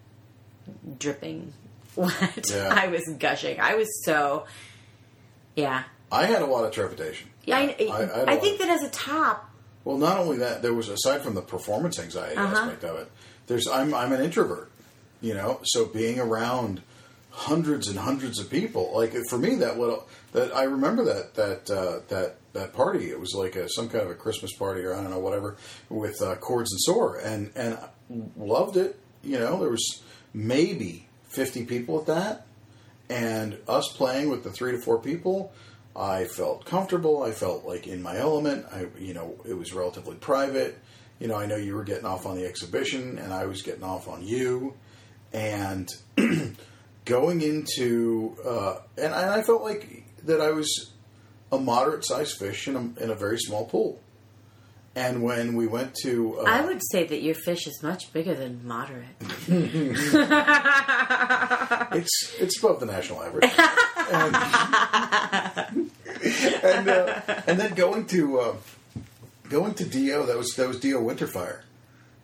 dripping 0.98 1.52
wet 1.96 2.46
Yeah. 2.48 2.68
i 2.72 2.86
was 2.86 3.02
gushing 3.18 3.60
i 3.60 3.74
was 3.74 3.88
so 4.04 4.46
yeah 5.56 5.82
I 6.12 6.26
had 6.26 6.42
a 6.42 6.46
lot 6.46 6.64
of 6.64 6.72
trepidation. 6.72 7.28
yeah 7.44 7.58
i, 7.58 7.76
I- 7.78 7.84
I 7.86 8.32
I 8.32 8.36
think 8.36 8.60
of- 8.60 8.66
that 8.66 8.80
as 8.80 8.82
a 8.84 8.90
top 8.90 9.49
Well, 9.84 9.98
not 9.98 10.18
only 10.18 10.38
that, 10.38 10.62
there 10.62 10.74
was 10.74 10.88
aside 10.88 11.22
from 11.22 11.34
the 11.34 11.42
performance 11.42 11.98
anxiety 11.98 12.36
Uh-huh. 12.36 12.56
aspect 12.56 12.84
of 12.84 12.96
it. 12.98 13.10
There's 13.46 13.66
I'm 13.66 13.94
I'm 13.94 14.12
an 14.12 14.22
introvert, 14.22 14.70
you 15.20 15.34
know, 15.34 15.60
so 15.64 15.86
being 15.86 16.20
around 16.20 16.82
hundreds 17.30 17.88
and 17.88 17.98
hundreds 17.98 18.38
of 18.40 18.50
people, 18.50 18.90
like 18.94 19.14
for 19.28 19.38
me, 19.38 19.54
that 19.56 19.78
little 19.78 20.06
that 20.32 20.54
I 20.54 20.64
remember 20.64 21.04
that 21.04 21.34
that 21.34 21.70
uh, 21.70 22.00
that 22.08 22.36
that 22.52 22.72
party. 22.74 23.10
It 23.10 23.18
was 23.18 23.32
like 23.34 23.56
a, 23.56 23.68
some 23.68 23.88
kind 23.88 24.04
of 24.04 24.10
a 24.10 24.14
Christmas 24.14 24.52
party 24.52 24.82
or 24.82 24.94
I 24.94 25.00
don't 25.00 25.10
know 25.10 25.18
whatever 25.20 25.56
with 25.88 26.20
uh, 26.22 26.34
chords 26.36 26.70
and 26.72 26.80
soar, 26.80 27.16
and 27.16 27.50
and 27.56 27.78
loved 28.36 28.76
it. 28.76 28.98
You 29.24 29.38
know, 29.38 29.58
there 29.60 29.70
was 29.70 30.02
maybe 30.34 31.06
fifty 31.28 31.64
people 31.64 31.98
at 32.00 32.06
that, 32.06 32.46
and 33.08 33.58
us 33.68 33.88
playing 33.96 34.30
with 34.30 34.44
the 34.44 34.50
three 34.50 34.72
to 34.72 34.78
four 34.80 34.98
people. 35.00 35.52
I 35.94 36.24
felt 36.24 36.64
comfortable. 36.64 37.22
I 37.22 37.32
felt 37.32 37.64
like 37.64 37.86
in 37.86 38.02
my 38.02 38.16
element. 38.16 38.66
I, 38.72 38.86
you 38.98 39.14
know, 39.14 39.36
it 39.44 39.54
was 39.54 39.72
relatively 39.72 40.16
private. 40.16 40.78
You 41.18 41.28
know, 41.28 41.36
I 41.36 41.46
know 41.46 41.56
you 41.56 41.74
were 41.74 41.84
getting 41.84 42.06
off 42.06 42.26
on 42.26 42.36
the 42.36 42.46
exhibition, 42.46 43.18
and 43.18 43.32
I 43.32 43.46
was 43.46 43.62
getting 43.62 43.82
off 43.82 44.08
on 44.08 44.26
you, 44.26 44.74
and 45.32 45.88
going 47.04 47.42
into, 47.42 48.36
uh, 48.44 48.76
and, 48.96 49.12
and 49.12 49.30
I 49.30 49.42
felt 49.42 49.62
like 49.62 50.04
that 50.24 50.40
I 50.40 50.50
was 50.50 50.92
a 51.52 51.58
moderate 51.58 52.06
sized 52.06 52.38
fish 52.38 52.68
in 52.68 52.76
a, 52.76 53.02
in 53.02 53.10
a 53.10 53.14
very 53.14 53.38
small 53.38 53.66
pool. 53.66 54.00
And 54.96 55.22
when 55.22 55.54
we 55.54 55.68
went 55.68 55.94
to, 56.02 56.40
uh, 56.40 56.44
i 56.44 56.62
would 56.62 56.80
say 56.90 57.06
that 57.06 57.22
your 57.22 57.34
fish 57.34 57.68
is 57.68 57.80
much 57.80 58.12
bigger 58.12 58.34
than 58.34 58.66
moderate 58.66 59.06
it's 61.92 62.34
it's 62.40 62.58
above 62.58 62.80
the 62.80 62.86
national 62.86 63.22
average. 63.22 63.44
and 64.12 64.34
and, 66.44 66.88
uh, 66.88 67.20
and 67.46 67.58
then 67.58 67.74
going 67.74 68.06
to 68.06 68.40
uh, 68.40 68.56
going 69.48 69.74
to 69.74 69.84
Dio, 69.84 70.26
that 70.26 70.36
was 70.36 70.54
that 70.56 70.68
was 70.68 70.80
Dio 70.80 71.00
Winterfire, 71.00 71.62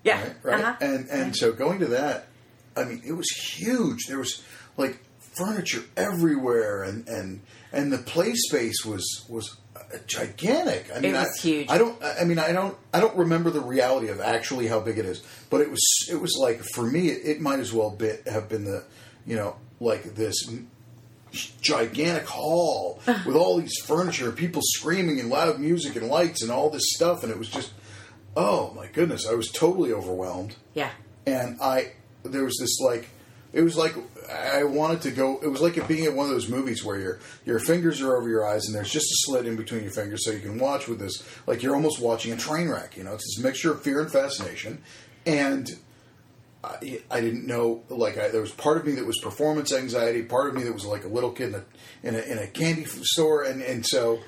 yeah 0.02 0.22
right? 0.22 0.34
Right. 0.42 0.60
uh-huh. 0.60 0.76
And 0.80 1.08
and 1.08 1.36
so 1.36 1.52
going 1.52 1.80
to 1.80 1.86
that, 1.86 2.28
I 2.76 2.84
mean, 2.84 3.02
it 3.06 3.12
was 3.12 3.28
huge. 3.30 4.06
There 4.06 4.18
was 4.18 4.42
like 4.76 5.00
furniture 5.36 5.84
everywhere, 5.96 6.82
and 6.82 7.06
and 7.08 7.40
and 7.72 7.92
the 7.92 7.98
play 7.98 8.32
space 8.34 8.84
was 8.84 9.24
was 9.28 9.56
uh, 9.76 9.98
gigantic. 10.06 10.90
I 10.94 11.00
mean, 11.00 11.14
it 11.14 11.18
was 11.18 11.38
I, 11.38 11.40
huge. 11.40 11.70
I 11.70 11.78
don't. 11.78 12.02
I 12.02 12.24
mean, 12.24 12.38
I 12.38 12.52
don't. 12.52 12.76
I 12.94 13.00
don't 13.00 13.16
remember 13.16 13.50
the 13.50 13.60
reality 13.60 14.08
of 14.08 14.20
actually 14.20 14.66
how 14.66 14.80
big 14.80 14.98
it 14.98 15.04
is, 15.04 15.22
but 15.50 15.60
it 15.60 15.70
was. 15.70 16.08
It 16.10 16.20
was 16.20 16.36
like 16.40 16.62
for 16.74 16.84
me, 16.84 17.08
it, 17.08 17.36
it 17.36 17.40
might 17.40 17.60
as 17.60 17.72
well 17.72 17.90
be, 17.90 18.12
have 18.26 18.48
been 18.48 18.64
the, 18.64 18.84
you 19.26 19.36
know, 19.36 19.56
like 19.80 20.14
this 20.14 20.48
gigantic 21.32 22.26
hall 22.26 23.00
with 23.06 23.36
all 23.36 23.58
these 23.58 23.76
furniture, 23.84 24.32
people 24.32 24.62
screaming 24.64 25.20
and 25.20 25.28
loud 25.28 25.58
music 25.58 25.96
and 25.96 26.08
lights 26.08 26.42
and 26.42 26.50
all 26.50 26.70
this 26.70 26.94
stuff, 26.94 27.22
and 27.22 27.30
it 27.32 27.38
was 27.38 27.48
just, 27.48 27.72
oh 28.36 28.72
my 28.74 28.86
goodness, 28.86 29.26
I 29.26 29.34
was 29.34 29.50
totally 29.50 29.92
overwhelmed 29.92 30.56
yeah 30.74 30.90
and 31.26 31.58
I 31.60 31.92
there 32.22 32.44
was 32.44 32.56
this 32.58 32.80
like 32.80 33.08
it 33.52 33.62
was 33.62 33.76
like 33.76 33.94
I 34.30 34.64
wanted 34.64 35.02
to 35.02 35.12
go. 35.12 35.38
It 35.40 35.46
was 35.48 35.60
like 35.60 35.76
it 35.76 35.86
being 35.86 36.04
at 36.04 36.14
one 36.14 36.26
of 36.26 36.32
those 36.32 36.48
movies 36.48 36.84
where 36.84 36.98
your 36.98 37.20
your 37.44 37.58
fingers 37.58 38.00
are 38.00 38.16
over 38.16 38.28
your 38.28 38.46
eyes 38.46 38.66
and 38.66 38.74
there's 38.74 38.90
just 38.90 39.06
a 39.06 39.16
slit 39.18 39.46
in 39.46 39.56
between 39.56 39.82
your 39.82 39.92
fingers, 39.92 40.24
so 40.24 40.30
you 40.30 40.40
can 40.40 40.58
watch 40.58 40.88
with 40.88 40.98
this 40.98 41.22
like 41.46 41.62
you're 41.62 41.74
almost 41.74 42.00
watching 42.00 42.32
a 42.32 42.36
train 42.36 42.68
wreck. 42.68 42.96
You 42.96 43.04
know, 43.04 43.14
it's 43.14 43.36
this 43.36 43.42
mixture 43.42 43.72
of 43.72 43.82
fear 43.82 44.00
and 44.00 44.10
fascination, 44.10 44.82
and. 45.24 45.68
I, 47.10 47.20
didn't 47.20 47.46
know. 47.46 47.82
Like, 47.88 48.18
I, 48.18 48.28
there 48.28 48.40
was 48.40 48.52
part 48.52 48.78
of 48.78 48.86
me 48.86 48.92
that 48.92 49.06
was 49.06 49.18
performance 49.20 49.72
anxiety. 49.72 50.22
Part 50.22 50.48
of 50.48 50.54
me 50.54 50.62
that 50.64 50.72
was 50.72 50.84
like 50.84 51.04
a 51.04 51.08
little 51.08 51.30
kid 51.30 51.48
in 51.48 51.54
a 51.54 51.64
in 52.02 52.14
a, 52.14 52.18
in 52.18 52.38
a 52.38 52.46
candy 52.46 52.84
store, 52.84 53.44
and 53.44 53.62
and 53.62 53.86
so, 53.86 54.20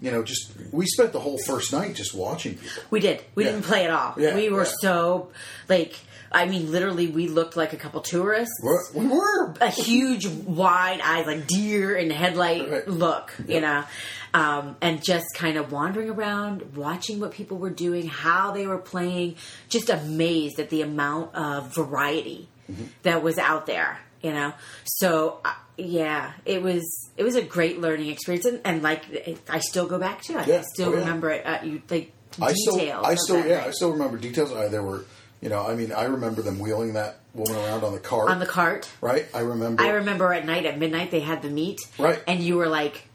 you 0.00 0.10
know, 0.10 0.22
just 0.22 0.52
we 0.72 0.86
spent 0.86 1.12
the 1.12 1.20
whole 1.20 1.38
first 1.46 1.72
night 1.72 1.94
just 1.94 2.14
watching 2.14 2.54
people. 2.56 2.82
We 2.90 3.00
did. 3.00 3.22
We 3.34 3.44
Yeah. 3.44 3.52
didn't 3.52 3.64
play 3.64 3.84
at 3.84 3.90
all. 3.90 4.14
Yeah, 4.18 4.34
we 4.34 4.48
were 4.50 4.64
yeah. 4.64 4.72
so 4.80 5.30
like 5.68 5.98
I 6.32 6.46
mean 6.46 6.70
literally 6.70 7.06
we 7.06 7.28
looked 7.28 7.56
like 7.56 7.72
a 7.72 7.76
couple 7.76 8.00
tourists. 8.02 8.52
We're, 8.62 8.92
we 8.92 9.06
were 9.06 9.54
A 9.60 9.70
huge 9.70 10.26
wide 10.26 11.00
eyed 11.02 11.26
like 11.26 11.46
deer 11.46 11.96
in 11.96 12.10
headlight 12.10 12.70
Right. 12.70 12.88
look, 12.88 13.32
you 13.48 13.60
know. 13.60 13.84
Um, 14.34 14.76
and 14.82 15.02
just 15.02 15.24
kind 15.34 15.56
of 15.56 15.72
wandering 15.72 16.10
around, 16.10 16.76
watching 16.76 17.20
what 17.20 17.30
people 17.30 17.56
were 17.56 17.70
doing, 17.70 18.06
how 18.06 18.50
they 18.50 18.66
were 18.66 18.76
playing, 18.76 19.36
just 19.70 19.88
amazed 19.88 20.58
at 20.60 20.68
the 20.68 20.82
amount 20.82 21.34
of 21.34 21.74
variety 21.74 22.48
Mm-hmm. 22.70 22.84
that 23.04 23.22
was 23.22 23.38
out 23.38 23.66
there, 23.66 23.96
you 24.26 24.32
know. 24.32 24.52
So 24.84 25.40
uh, 25.44 25.54
yeah, 25.78 26.32
it 26.44 26.60
was 26.62 26.82
it 27.16 27.24
was 27.24 27.34
a 27.36 27.42
great 27.42 27.80
learning 27.80 28.08
experience, 28.10 28.44
and, 28.46 28.60
and 28.64 28.82
like 28.82 29.02
it, 29.10 29.38
I 29.48 29.60
still 29.60 29.86
go 29.86 29.98
back 29.98 30.22
to 30.22 30.38
it. 30.40 30.46
Yeah. 30.48 30.58
I 30.58 30.62
still 30.74 30.88
Oh, 30.88 30.92
yeah. 30.92 30.98
remember 31.00 31.30
it. 31.30 31.46
Uh, 31.46 31.58
you 31.64 31.82
like 31.88 32.12
I 32.40 32.52
still, 32.52 32.76
I 33.04 33.14
still, 33.14 33.38
yeah, 33.46 33.58
night. 33.58 33.66
I 33.68 33.70
still 33.70 33.92
remember 33.92 34.18
details. 34.18 34.52
I, 34.52 34.68
there 34.68 34.82
were, 34.82 35.04
you 35.40 35.48
know, 35.48 35.66
I 35.66 35.74
mean, 35.74 35.90
I 35.92 36.04
remember 36.04 36.42
them 36.42 36.58
wheeling 36.58 36.92
that 36.94 37.20
woman 37.32 37.56
around 37.56 37.82
on 37.84 37.92
the 37.94 37.98
cart. 38.00 38.28
on 38.30 38.40
the 38.40 38.46
cart. 38.46 38.90
right? 39.00 39.24
I 39.32 39.40
remember. 39.40 39.82
I 39.82 39.88
remember 39.90 40.34
at 40.34 40.44
night 40.44 40.66
at 40.66 40.78
midnight 40.78 41.10
they 41.10 41.20
had 41.20 41.40
the 41.42 41.48
meat, 41.50 41.78
Right. 41.98 42.22
And 42.26 42.40
you 42.42 42.56
were 42.56 42.68
like, 42.68 43.08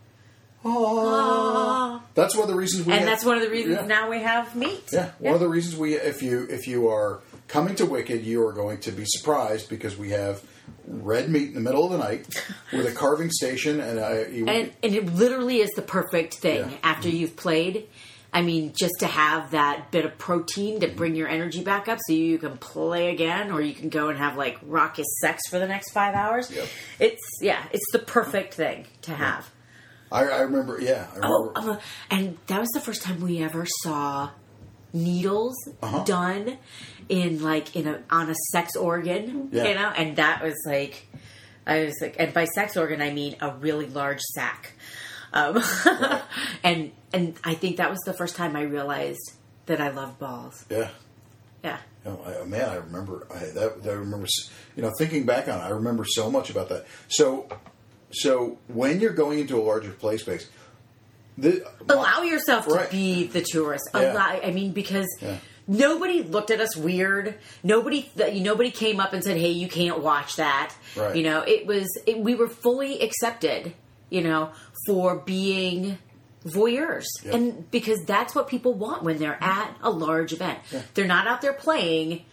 Aw. 0.63 2.01
That's 2.13 2.35
one 2.35 2.43
of 2.43 2.49
the 2.49 2.55
reasons 2.55 2.85
we. 2.85 2.93
and 2.93 3.01
have- 3.01 3.09
that's 3.09 3.25
one 3.25 3.37
of 3.37 3.43
the 3.43 3.49
reasons 3.49 3.77
yeah. 3.81 3.85
now 3.87 4.09
we 4.09 4.19
have 4.19 4.55
meat. 4.55 4.89
Yeah, 4.91 5.11
one 5.19 5.33
of 5.33 5.39
the 5.39 5.47
reasons 5.49 5.75
we, 5.77 5.95
if 5.95 6.21
you 6.21 6.47
if 6.49 6.67
you 6.67 6.89
are 6.89 7.19
coming 7.47 7.75
to 7.75 7.85
Wicked, 7.85 8.23
you 8.25 8.45
are 8.47 8.53
going 8.53 8.79
to 8.81 8.91
be 8.91 9.03
surprised 9.05 9.69
because 9.69 9.97
we 9.97 10.11
have 10.11 10.41
red 10.87 11.29
meat 11.29 11.49
in 11.49 11.53
the 11.53 11.59
middle 11.61 11.85
of 11.85 11.91
the 11.91 11.97
night 11.97 12.27
with 12.73 12.85
a 12.87 12.91
carving 12.91 13.29
station, 13.31 13.79
and 13.79 13.99
I, 13.99 14.25
you, 14.25 14.47
and 14.47 14.71
and 14.83 14.95
it 14.95 15.05
literally 15.13 15.59
is 15.61 15.69
the 15.71 15.81
perfect 15.81 16.35
thing 16.35 16.57
Yeah. 16.69 16.77
after 16.83 17.09
you've 17.09 17.35
played. 17.35 17.87
I 18.33 18.41
mean, 18.43 18.71
just 18.79 18.93
to 18.99 19.07
have 19.07 19.51
that 19.51 19.91
bit 19.91 20.05
of 20.05 20.17
protein 20.17 20.75
Mm-hmm. 20.79 20.89
to 20.91 20.95
bring 20.95 21.15
your 21.15 21.27
energy 21.27 21.63
back 21.63 21.89
up, 21.89 21.99
so 22.07 22.13
you 22.13 22.37
can 22.37 22.57
play 22.57 23.09
again, 23.09 23.51
or 23.51 23.61
you 23.61 23.73
can 23.73 23.89
go 23.89 24.07
and 24.09 24.17
have 24.17 24.37
like 24.37 24.57
raucous 24.63 25.07
sex 25.21 25.41
for 25.49 25.59
the 25.59 25.67
next 25.67 25.91
five 25.91 26.15
hours. 26.15 26.49
Yep. 26.49 26.67
It's 26.99 27.21
yeah, 27.41 27.61
it's 27.73 27.91
the 27.91 27.99
perfect 27.99 28.53
thing 28.53 28.85
to 29.01 29.11
have. 29.13 29.49
I, 30.11 30.23
I 30.25 30.41
remember. 30.41 30.79
Yeah, 30.81 31.07
I 31.13 31.19
Oh, 31.23 31.51
remember. 31.55 31.71
uh, 31.71 31.79
and 32.09 32.37
that 32.47 32.59
was 32.59 32.69
the 32.69 32.79
first 32.81 33.01
time 33.01 33.19
we 33.21 33.39
ever 33.43 33.65
saw 33.83 34.29
needles 34.93 35.55
Uh-huh. 35.81 36.03
done 36.03 36.57
in 37.11 37.43
like 37.43 37.75
in 37.75 37.85
a 37.87 38.01
on 38.09 38.29
a 38.29 38.35
sex 38.51 38.75
organ, 38.75 39.49
Yeah. 39.51 39.67
you 39.67 39.75
know, 39.75 39.89
and 39.89 40.15
that 40.15 40.41
was 40.41 40.55
like 40.65 41.07
I 41.67 41.83
was 41.85 41.93
like, 42.01 42.15
and 42.17 42.33
by 42.33 42.45
sex 42.45 42.75
organ 42.77 43.01
I 43.01 43.11
mean 43.11 43.35
a 43.41 43.51
really 43.51 43.85
large 43.87 44.21
sack, 44.33 44.71
um, 45.33 45.61
and 46.63 46.91
and 47.13 47.35
I 47.43 47.53
think 47.53 47.77
that 47.77 47.89
was 47.89 47.99
the 48.05 48.13
first 48.13 48.35
time 48.35 48.55
I 48.55 48.61
realized 48.63 49.33
that 49.65 49.79
I 49.81 49.89
loved 49.89 50.17
balls. 50.19 50.65
Yeah. 50.69 50.89
Yeah, 51.63 51.77
Oh, 52.07 52.19
I, 52.25 52.43
man, 52.45 52.67
I 52.67 52.75
remember 52.77 53.27
I, 53.29 53.37
that. 53.53 53.81
I 53.85 53.89
remember, 53.89 54.25
you 54.75 54.81
know, 54.81 54.91
thinking 54.97 55.27
back 55.27 55.47
on 55.47 55.59
it, 55.59 55.63
I 55.63 55.69
remember 55.69 56.03
so 56.09 56.31
much 56.31 56.49
about 56.49 56.69
that. 56.69 56.87
So, 57.07 57.47
so 58.11 58.57
when 58.67 58.99
you're 58.99 59.13
going 59.13 59.37
into 59.37 59.59
a 59.59 59.61
larger 59.61 59.91
play 59.91 60.17
space, 60.17 60.49
the, 61.37 61.63
allow 61.87 62.23
yourself 62.23 62.65
to 62.65 62.73
Right. 62.73 62.89
be 62.89 63.27
the 63.27 63.41
tourist. 63.41 63.83
Yeah. 63.93 64.13
Allow, 64.13 64.39
I 64.43 64.49
mean, 64.49 64.71
because 64.71 65.05
Yeah. 65.21 65.37
Nobody 65.67 66.23
looked 66.23 66.51
at 66.51 66.59
us 66.59 66.75
weird. 66.75 67.35
Nobody, 67.63 68.09
th- 68.17 68.41
nobody 68.41 68.71
came 68.71 68.99
up 68.99 69.13
and 69.13 69.23
said, 69.23 69.37
"Hey, 69.37 69.51
you 69.51 69.67
can't 69.67 69.99
watch 69.99 70.35
that." 70.35 70.73
Right. 70.95 71.15
You 71.15 71.23
know, 71.23 71.41
it 71.41 71.65
was 71.65 71.87
it, 72.05 72.19
we 72.19 72.35
were 72.35 72.47
fully 72.49 73.01
accepted. 73.01 73.73
You 74.09 74.21
know, 74.21 74.51
for 74.87 75.15
being 75.17 75.97
voyeurs, 76.45 77.05
and 77.31 77.69
because 77.71 78.03
that's 78.05 78.35
what 78.35 78.47
people 78.49 78.73
want 78.73 79.03
when 79.03 79.17
they're 79.19 79.41
at 79.41 79.73
a 79.81 79.89
large 79.89 80.33
event. 80.33 80.59
Yeah. 80.71 80.81
They're 80.93 81.07
not 81.07 81.27
out 81.27 81.41
there 81.41 81.53
playing 81.53 82.25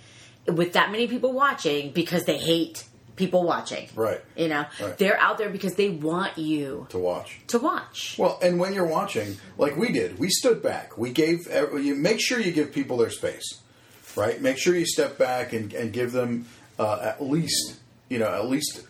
with 0.47 0.73
that 0.73 0.91
many 0.91 1.07
people 1.07 1.33
watching 1.33 1.93
because 1.93 2.25
they 2.25 2.39
hate 2.39 2.85
people 3.19 3.43
watching. 3.45 3.89
right 3.95 4.21
You 4.37 4.49
know, 4.49 4.65
Right. 4.81 4.97
they're 4.97 5.19
out 5.21 5.37
there 5.39 5.51
because 5.51 5.75
they 5.75 5.91
want 5.91 6.39
you 6.39 6.87
to 6.91 6.99
watch. 6.99 7.41
to 7.49 7.59
watch. 7.59 8.17
Well, 8.19 8.39
and 8.41 8.59
when 8.59 8.73
you're 8.73 8.87
watching, 8.87 9.37
like 9.59 9.77
we 9.77 9.93
did, 9.93 10.19
we 10.19 10.31
stood 10.31 10.63
back. 10.63 10.97
We 10.97 11.11
gave 11.13 11.41
you 11.51 11.95
make 11.95 12.21
sure 12.21 12.41
you 12.41 12.53
give 12.53 12.73
people 12.73 12.97
their 12.97 13.11
space, 13.11 13.61
right? 14.17 14.41
Make 14.41 14.57
sure 14.59 14.75
you 14.75 14.87
step 14.87 15.19
back 15.19 15.53
and, 15.53 15.73
and 15.75 15.93
give 15.93 16.13
them 16.13 16.47
uh, 16.79 17.01
at 17.03 17.23
least 17.23 17.77
you 18.09 18.19
know 18.19 18.33
at 18.33 18.49
least 18.49 18.83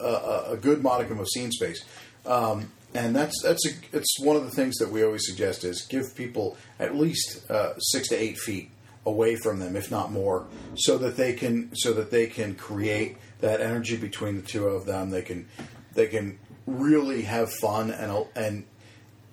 a, 0.00 0.04
a, 0.04 0.52
a 0.52 0.56
good 0.56 0.82
modicum 0.82 1.18
of 1.18 1.28
scene 1.28 1.50
space. 1.50 1.84
Um, 2.26 2.70
and 2.92 3.14
that's 3.14 3.40
that's 3.42 3.64
a, 3.66 3.70
it's 3.92 4.18
one 4.20 4.36
of 4.36 4.44
the 4.44 4.50
things 4.50 4.76
that 4.78 4.90
we 4.90 5.04
always 5.04 5.24
suggest 5.26 5.64
is 5.64 5.82
give 5.82 6.14
people 6.16 6.56
at 6.78 6.96
least 6.96 7.48
uh, 7.50 7.78
six 7.78 8.08
to 8.08 8.16
eight 8.16 8.36
feet 8.36 8.70
away 9.06 9.34
from 9.36 9.60
them, 9.60 9.76
if 9.76 9.90
not 9.90 10.12
more, 10.12 10.46
so 10.76 10.98
that 10.98 11.16
they 11.16 11.32
can 11.32 11.70
so 11.74 11.92
that 11.94 12.10
they 12.10 12.26
can 12.26 12.54
create 12.54 13.16
that 13.40 13.60
energy 13.60 13.96
between 13.96 14.36
the 14.36 14.42
two 14.42 14.66
of 14.66 14.86
them. 14.86 15.10
They 15.10 15.22
can 15.22 15.48
they 15.94 16.06
can 16.06 16.38
really 16.66 17.22
have 17.22 17.52
fun 17.52 17.90
and 17.90 18.26
and 18.36 18.64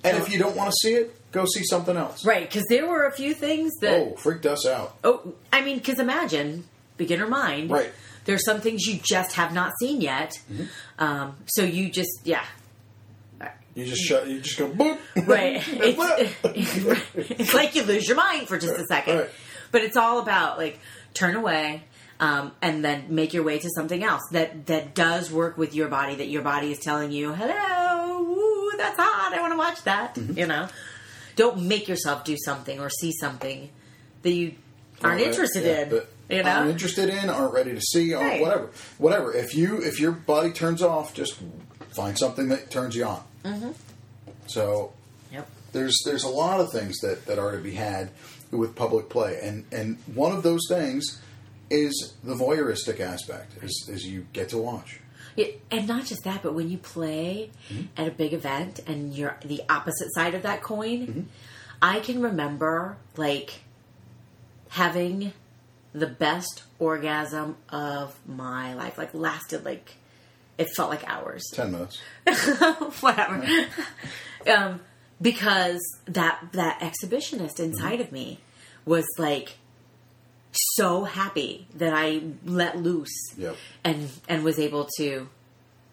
and 0.04 0.17
if 0.17 0.32
you 0.32 0.39
don't 0.39 0.56
want 0.56 0.72
to 0.72 0.76
see 0.82 0.93
it, 0.93 1.32
go 1.32 1.46
see 1.46 1.63
something 1.63 1.98
else. 1.98 2.26
Right, 2.26 2.48
because 2.48 2.65
there 2.70 2.88
were 2.88 3.06
a 3.06 3.12
few 3.12 3.34
things 3.34 3.74
that. 3.82 4.00
Oh, 4.00 4.15
freaked 4.15 4.46
us 4.46 4.65
out. 4.65 4.98
Oh, 5.04 5.34
I 5.52 5.62
mean, 5.62 5.78
because 5.78 6.00
imagine 6.00 6.65
beginner 6.98 7.28
mind. 7.28 7.70
Right. 7.70 7.91
There's 8.26 8.43
some 8.43 8.60
things 8.62 8.86
you 8.86 9.00
just 9.02 9.36
have 9.36 9.54
not 9.54 9.74
seen 9.80 10.02
yet. 10.02 10.39
Mm-hmm. 10.52 10.65
Um, 11.00 11.36
so 11.46 11.63
you 11.63 11.89
just, 11.89 12.22
yeah. 12.26 12.46
You 13.74 13.86
just 13.86 14.02
shut. 14.02 14.28
You 14.28 14.41
just 14.41 14.58
go 14.58 14.70
boop. 14.70 14.98
Right. 15.28 15.63
it's, 15.67 17.02
it's 17.39 17.54
like 17.54 17.76
you 17.76 17.84
lose 17.84 18.08
your 18.08 18.17
mind 18.17 18.48
for 18.48 18.58
just 18.58 18.74
a 18.74 18.86
second. 18.86 19.17
Right. 19.20 19.30
But 19.72 19.84
it's 19.84 19.96
all 19.96 20.20
about 20.20 20.58
like 20.58 20.80
turn 21.13 21.36
away. 21.36 21.84
Um, 22.19 22.51
and 22.63 22.84
then 22.84 23.06
make 23.10 23.34
your 23.34 23.43
way 23.43 23.60
to 23.60 23.69
something 23.75 24.03
else 24.03 24.23
that 24.32 24.65
that 24.65 24.95
does 24.95 25.32
work 25.32 25.56
with 25.58 25.75
your 25.75 25.88
body. 25.88 26.15
That 26.15 26.30
your 26.30 26.41
body 26.41 26.71
is 26.71 26.80
telling 26.80 27.12
you, 27.12 27.34
"Hello, 27.34 28.21
ooh, 28.21 28.71
that's 28.75 28.97
hot. 28.97 29.34
I 29.38 29.39
want 29.41 29.53
to 29.53 29.58
watch 29.58 29.84
that." 29.84 30.15
Mm-hmm. 30.15 30.38
You 30.39 30.47
know, 30.47 30.67
don't 31.36 31.62
make 31.67 31.88
yourself 31.88 32.23
do 32.23 32.36
something 32.43 32.80
or 32.80 32.89
see 32.89 33.12
something 33.12 33.69
that 34.23 34.32
you 34.32 34.53
aren't 35.03 35.17
Right, 35.19 35.27
interested 35.27 35.63
yeah, 35.63 35.82
in. 35.84 35.89
but 35.89 36.10
You 36.30 36.41
know, 36.41 36.49
aren't 36.49 36.71
interested 36.71 37.10
in, 37.10 37.30
aren't 37.30 37.53
ready 37.53 37.73
to 37.73 37.82
see, 37.82 38.15
or 38.15 38.23
Right. 38.23 38.41
whatever, 38.41 38.69
whatever. 38.97 39.32
If 39.36 39.53
you 39.56 39.77
if 39.84 39.99
your 39.99 40.12
body 40.12 40.49
turns 40.51 40.82
off, 40.82 41.13
just 41.13 41.36
find 41.95 42.17
something 42.17 42.47
that 42.49 42.71
turns 42.71 42.95
you 42.95 43.06
on. 43.06 43.23
Mm-hmm. 43.45 43.71
So 44.47 44.91
Yep. 45.32 45.47
there's 45.73 45.95
there's 46.03 46.23
a 46.23 46.30
lot 46.30 46.60
of 46.62 46.71
things 46.71 46.97
that, 47.01 47.27
that 47.27 47.38
are 47.38 47.51
to 47.51 47.60
be 47.60 47.73
had 47.75 48.10
with 48.49 48.75
public 48.75 49.08
play, 49.10 49.39
and 49.43 49.65
and 49.71 49.97
one 50.15 50.32
of 50.32 50.41
those 50.41 50.62
things 50.67 51.21
is 51.69 52.13
the 52.23 52.34
voyeuristic 52.34 52.99
aspect, 52.99 53.63
is, 53.63 53.89
is 53.91 54.06
you 54.06 54.27
get 54.34 54.49
to 54.49 54.58
watch. 54.58 54.99
Yeah, 55.36 55.47
and 55.69 55.88
not 55.88 56.06
just 56.06 56.23
that, 56.23 56.41
but 56.41 56.56
when 56.56 56.69
you 56.69 56.77
play 56.77 57.51
mm-hmm. 57.69 57.86
at 57.95 58.08
a 58.08 58.12
big 58.12 58.34
event 58.34 58.80
and 58.88 59.13
you're 59.13 59.38
the 59.45 59.62
opposite 59.69 60.13
side 60.13 60.34
of 60.34 60.41
that 60.43 60.63
coin, 60.63 61.08
mm-hmm. 61.08 61.21
I 61.82 61.99
can 61.99 62.21
remember 62.21 62.97
like 63.15 63.62
having 64.69 65.34
the 65.93 66.08
best 66.08 66.63
orgasm 66.80 67.56
of 67.69 68.17
my 68.27 68.73
life. 68.73 68.97
Like 68.97 69.13
lasted 69.13 69.63
like 69.63 69.95
it 70.58 70.69
felt 70.75 70.89
like 70.89 71.08
hours. 71.08 71.43
Ten 71.53 71.71
minutes. 71.71 71.99
Whatever. 73.01 73.45
um, 74.51 74.82
because 75.21 75.82
that 76.06 76.49
that 76.53 76.80
exhibitionist 76.80 77.60
inside 77.60 77.93
mm-hmm. 77.93 78.01
of 78.01 78.12
me 78.12 78.39
was 78.86 79.06
like 79.17 79.58
so 80.78 81.04
happy 81.04 81.68
that 81.76 81.94
I 81.94 82.22
let 82.46 82.78
loose 82.78 83.16
Yep. 83.38 83.56
and 83.84 84.10
and 84.30 84.44
was 84.44 84.58
able 84.60 84.88
to, 84.98 85.28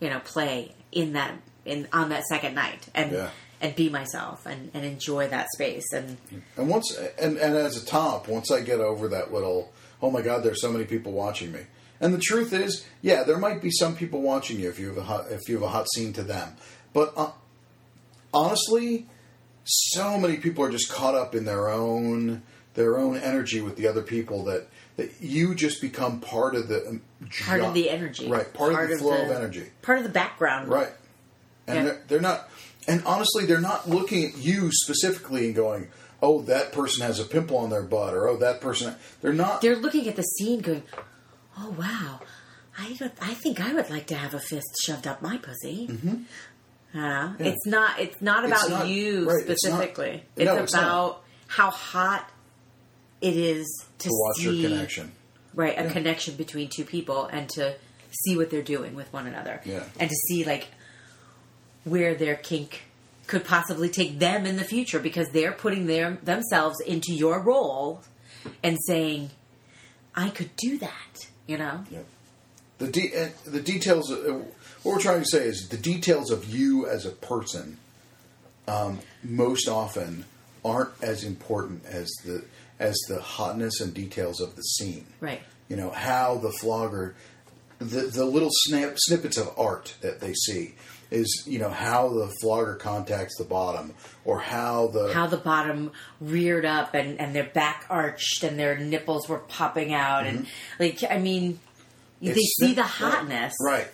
you 0.00 0.10
know, 0.10 0.20
play 0.20 0.74
in 0.92 1.14
that 1.14 1.32
in 1.64 1.88
on 1.92 2.10
that 2.10 2.24
second 2.24 2.54
night 2.54 2.86
and 2.94 3.12
Yeah. 3.12 3.30
and 3.60 3.74
be 3.74 3.88
myself 3.88 4.46
and, 4.46 4.70
and 4.74 4.84
enjoy 4.84 5.28
that 5.28 5.46
space 5.56 5.86
and 5.92 6.16
And 6.56 6.68
once 6.68 6.96
and, 7.18 7.36
and 7.38 7.56
as 7.56 7.82
a 7.82 7.84
top, 7.86 8.28
once 8.28 8.50
I 8.50 8.60
get 8.60 8.80
over 8.80 9.08
that 9.08 9.32
little, 9.32 9.72
oh 10.02 10.10
my 10.10 10.22
god, 10.22 10.42
there's 10.44 10.60
so 10.60 10.70
many 10.70 10.84
people 10.84 11.12
watching 11.12 11.50
me. 11.52 11.60
And 12.00 12.12
the 12.12 12.18
truth 12.18 12.52
is, 12.52 12.84
yeah, 13.02 13.22
there 13.22 13.38
might 13.38 13.62
be 13.62 13.70
some 13.70 13.96
people 13.96 14.20
watching 14.20 14.58
you 14.60 14.68
if 14.68 14.78
you 14.78 14.88
have 14.88 14.98
a 14.98 15.02
hot, 15.04 15.26
if 15.30 15.48
you 15.48 15.54
have 15.54 15.62
a 15.62 15.68
hot 15.68 15.86
scene 15.94 16.12
to 16.14 16.22
them. 16.22 16.56
But 16.92 17.12
uh, 17.16 17.30
honestly, 18.32 19.06
so 19.64 20.18
many 20.18 20.36
people 20.36 20.64
are 20.64 20.70
just 20.70 20.90
caught 20.92 21.14
up 21.14 21.34
in 21.34 21.44
their 21.44 21.68
own 21.68 22.42
their 22.74 22.98
own 22.98 23.16
energy 23.16 23.60
with 23.60 23.76
the 23.76 23.86
other 23.86 24.02
people 24.02 24.44
that 24.44 24.66
that 24.96 25.10
you 25.20 25.54
just 25.54 25.80
become 25.80 26.20
part 26.20 26.54
of 26.54 26.68
the 26.68 26.86
um, 26.86 27.02
part 27.46 27.60
jo- 27.60 27.66
of 27.68 27.74
the 27.74 27.90
energy, 27.90 28.28
right? 28.28 28.52
Part, 28.54 28.74
of 28.74 28.88
the 28.90 28.96
flow 28.98 29.22
of 29.24 29.30
energy. 29.30 29.66
part 29.82 29.98
of 29.98 30.04
the 30.04 30.10
background, 30.10 30.68
Right. 30.68 30.92
And 31.66 31.76
Yeah. 31.78 31.82
they're, 31.84 32.02
they're 32.08 32.20
not, 32.20 32.48
and 32.86 33.02
honestly, 33.06 33.44
they're 33.46 33.60
not 33.60 33.88
looking 33.88 34.24
at 34.26 34.36
you 34.36 34.70
specifically 34.70 35.46
and 35.46 35.54
going, 35.54 35.88
oh, 36.22 36.42
that 36.42 36.72
person 36.72 37.02
has 37.06 37.18
a 37.18 37.24
pimple 37.24 37.56
on 37.56 37.70
their 37.70 37.82
butt, 37.82 38.14
or 38.14 38.28
oh, 38.28 38.36
that 38.36 38.60
person. 38.60 38.94
They're 39.22 39.32
not. 39.32 39.62
They're 39.62 39.74
looking 39.76 40.06
at 40.06 40.14
the 40.16 40.22
scene, 40.22 40.60
going, 40.60 40.82
"Oh 41.58 41.70
wow, 41.78 42.20
I 42.78 42.92
don't, 42.98 43.12
I 43.20 43.34
think 43.34 43.60
I 43.60 43.72
would 43.74 43.88
like 43.90 44.06
to 44.08 44.14
have 44.14 44.32
a 44.34 44.38
fist 44.40 44.66
shoved 44.84 45.06
up 45.06 45.22
my 45.22 45.38
pussy." 45.38 45.88
Mm-hmm. 45.90 46.98
Uh, 46.98 47.34
It's 47.40 47.66
not. 47.66 47.98
It's 47.98 48.20
not 48.22 48.44
It's 48.44 48.52
about 48.52 48.70
not- 48.70 48.88
you 48.88 49.28
right, 49.28 49.48
it's 49.48 49.64
not- 49.64 49.72
specifically. 49.80 50.22
no, 50.36 50.54
it's 50.54 50.62
it's 50.64 50.74
about 50.74 51.22
how 51.48 51.70
hot 51.70 52.28
it 53.28 53.36
is 53.36 53.66
to, 53.98 54.08
to 54.08 54.10
watch 54.12 54.36
see 54.36 54.60
your 54.60 54.70
connection. 54.70 55.12
right 55.54 55.74
a 55.78 55.90
connection 55.90 56.34
between 56.36 56.68
two 56.68 56.84
people 56.84 57.26
and 57.26 57.48
to 57.48 57.74
see 58.10 58.36
what 58.36 58.50
they're 58.50 58.62
doing 58.76 58.94
with 58.94 59.12
one 59.12 59.26
another 59.26 59.60
Yeah. 59.64 59.82
and 59.98 60.08
to 60.10 60.16
see 60.28 60.44
like 60.44 60.68
where 61.84 62.14
their 62.14 62.36
kink 62.36 62.82
could 63.26 63.44
possibly 63.44 63.88
take 63.88 64.18
them 64.18 64.46
in 64.46 64.56
the 64.56 64.64
future 64.64 65.00
because 65.00 65.28
they're 65.30 65.52
putting 65.52 65.86
their 65.86 66.18
themselves 66.22 66.78
into 66.80 67.12
your 67.12 67.40
role 67.42 68.02
and 68.62 68.76
saying 68.86 69.30
i 70.14 70.28
could 70.28 70.50
do 70.56 70.78
that 70.78 71.26
you 71.46 71.56
know 71.58 71.84
Yep. 71.90 72.06
The 72.78 72.88
de- 72.90 73.32
the 73.46 73.60
details. 73.60 74.10
Of, 74.10 74.18
what 74.82 74.96
we're 74.96 75.00
trying 75.00 75.20
to 75.22 75.26
say 75.26 75.46
is 75.46 75.68
the 75.68 75.76
details 75.76 76.32
of 76.32 76.44
you 76.52 76.88
as 76.88 77.06
a 77.06 77.10
person. 77.12 77.78
Um, 78.66 78.98
most 79.22 79.68
often 79.68 80.24
aren't 80.64 80.90
as 81.00 81.22
important 81.22 81.84
as 81.86 82.10
the 82.24 82.44
as 82.78 82.96
the 83.08 83.20
hotness 83.20 83.80
and 83.80 83.94
details 83.94 84.40
of 84.40 84.56
the 84.56 84.62
scene. 84.62 85.06
right 85.20 85.42
you 85.68 85.76
know 85.76 85.90
how 85.90 86.36
the 86.36 86.50
flogger 86.60 87.14
the 87.78 88.02
the 88.02 88.24
little 88.24 88.50
snap, 88.52 88.94
snippets 88.96 89.36
of 89.36 89.50
art 89.58 89.94
that 90.00 90.20
they 90.20 90.32
see 90.34 90.74
is 91.10 91.44
you 91.46 91.58
know 91.58 91.68
how 91.70 92.08
the 92.08 92.32
flogger 92.40 92.74
contacts 92.74 93.36
the 93.38 93.44
bottom 93.44 93.92
or 94.24 94.40
how 94.40 94.88
the 94.88 95.12
how 95.12 95.26
the 95.26 95.36
bottom 95.36 95.90
reared 96.20 96.64
up 96.64 96.94
and, 96.94 97.20
and 97.20 97.34
their 97.34 97.44
back 97.44 97.84
arched 97.90 98.42
and 98.42 98.58
their 98.58 98.76
nipples 98.78 99.28
were 99.28 99.38
popping 99.38 99.92
out 99.92 100.26
and 100.26 100.46
like 100.78 101.02
i 101.10 101.18
mean 101.18 101.58
they 102.22 102.30
Mm-hmm. 102.30 102.38
It's 102.38 102.56
see 102.58 102.72
the 102.74 102.82
hotness 102.84 103.54
right 103.62 103.88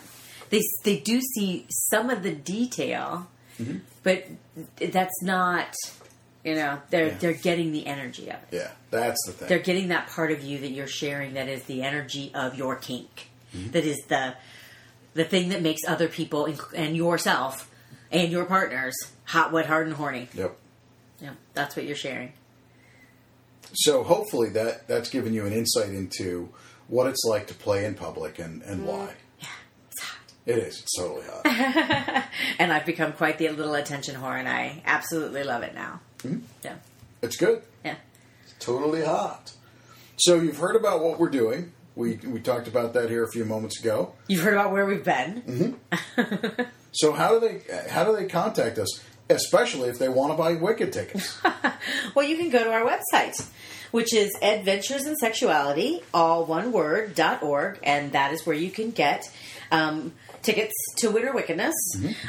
they 0.51 0.63
they 0.85 0.99
do 0.99 1.21
see 1.21 1.67
some 1.91 2.11
of 2.11 2.23
the 2.23 2.33
detail, 2.35 3.29
Mm-hmm. 3.61 3.79
but 4.03 4.25
that's 4.93 5.23
not 5.23 5.75
you 6.45 6.55
know 6.55 6.81
they're 6.91 7.09
Yeah. 7.09 7.19
they're 7.19 7.33
getting 7.35 7.73
the 7.73 7.87
energy 7.87 8.29
of 8.31 8.37
it. 8.37 8.49
yeah 8.53 8.71
that's 8.91 9.19
the 9.27 9.33
thing 9.33 9.49
They're 9.49 9.59
getting 9.59 9.89
that 9.89 10.09
part 10.09 10.33
of 10.33 10.43
you 10.43 10.59
that 10.61 10.71
you're 10.71 10.87
sharing 10.87 11.35
that 11.35 11.49
is 11.49 11.63
the 11.65 11.83
energy 11.83 12.31
of 12.35 12.55
your 12.57 12.77
kink. 12.77 13.29
Mm-hmm. 13.55 13.71
That 13.73 13.85
is 13.85 13.99
the 14.09 14.35
the 15.15 15.25
thing 15.25 15.49
that 15.51 15.61
makes 15.63 15.81
other 15.87 16.09
people 16.09 16.45
inc- 16.47 16.73
and 16.75 16.97
yourself 16.97 17.69
and 18.13 18.31
your 18.33 18.45
partners 18.45 18.95
hot, 19.25 19.53
wet, 19.53 19.67
hard, 19.67 19.87
and 19.87 19.97
horny. 19.97 20.29
yep 20.35 20.57
Yeah, 21.21 21.35
that's 21.55 21.77
what 21.77 21.85
you're 21.85 21.97
sharing. 21.97 22.33
So 23.73 24.03
hopefully 24.03 24.49
that 24.51 24.89
that's 24.89 25.09
given 25.11 25.33
you 25.35 25.47
an 25.47 25.53
insight 25.53 25.91
into 25.91 26.49
what 26.89 27.07
it's 27.07 27.23
like 27.25 27.47
to 27.49 27.55
play 27.55 27.85
in 27.85 27.95
public 27.95 28.39
and, 28.41 28.63
and 28.63 28.85
why. 28.85 29.15
Yeah, 29.39 29.47
it's 29.91 30.01
hot. 30.03 30.19
It 30.47 30.59
is. 30.59 30.81
It's 30.81 30.97
totally 30.97 31.25
hot. 31.27 32.25
And 32.59 32.73
I've 32.73 32.85
become 32.87 33.13
quite 33.13 33.39
the 33.39 33.49
little 33.51 33.75
attention 33.75 34.15
whore, 34.17 34.39
and 34.39 34.49
I 34.49 34.83
absolutely 34.85 35.45
love 35.45 35.63
it 35.63 35.75
now. 35.75 36.01
Yeah. 36.63 36.75
it's 37.23 37.37
good. 37.37 37.63
Yeah. 37.85 37.97
It's 38.45 38.55
totally 38.65 39.05
hot. 39.05 39.53
So 40.17 40.37
you've 40.41 40.59
heard 40.59 40.77
about 40.77 41.03
what 41.03 41.19
we're 41.19 41.31
doing. 41.31 41.73
We 41.97 42.17
we 42.25 42.41
talked 42.41 42.69
about 42.69 42.93
that 42.95 43.11
here 43.11 43.25
a 43.25 43.31
few 43.31 43.45
moments 43.45 43.81
ago. 43.81 44.15
You've 44.29 44.43
heard 44.43 44.55
about 44.55 44.73
where 44.73 44.87
we've 44.87 45.05
been. 45.05 45.77
So 46.93 47.13
how 47.13 47.39
do 47.39 47.49
they 47.49 47.89
how 47.89 48.03
do 48.05 48.17
they 48.17 48.27
contact 48.27 48.77
us? 48.79 49.01
Especially 49.29 49.89
if 49.89 49.99
they 50.01 50.09
want 50.09 50.33
to 50.33 50.37
buy 50.37 50.55
Wicked 50.55 50.93
tickets. 50.93 51.41
Well, 52.17 52.27
you 52.27 52.37
can 52.37 52.51
go 52.51 52.65
to 52.65 52.71
our 52.73 52.85
website, 52.85 53.47
which 53.93 54.13
is 54.13 54.37
Adventures 54.43 55.07
in 55.07 55.15
Sexuality, 55.17 56.03
all 56.13 56.45
one 56.45 56.73
word, 56.73 57.15
dot 57.15 57.43
org, 57.45 57.79
and 57.85 58.11
that 58.13 58.33
is 58.33 58.45
where 58.45 58.57
you 58.57 58.71
can 58.71 58.91
get 58.91 59.31
um, 59.71 60.13
tickets 60.43 60.75
to 60.99 61.11
Winter 61.11 61.33
Wickedness. 61.33 61.75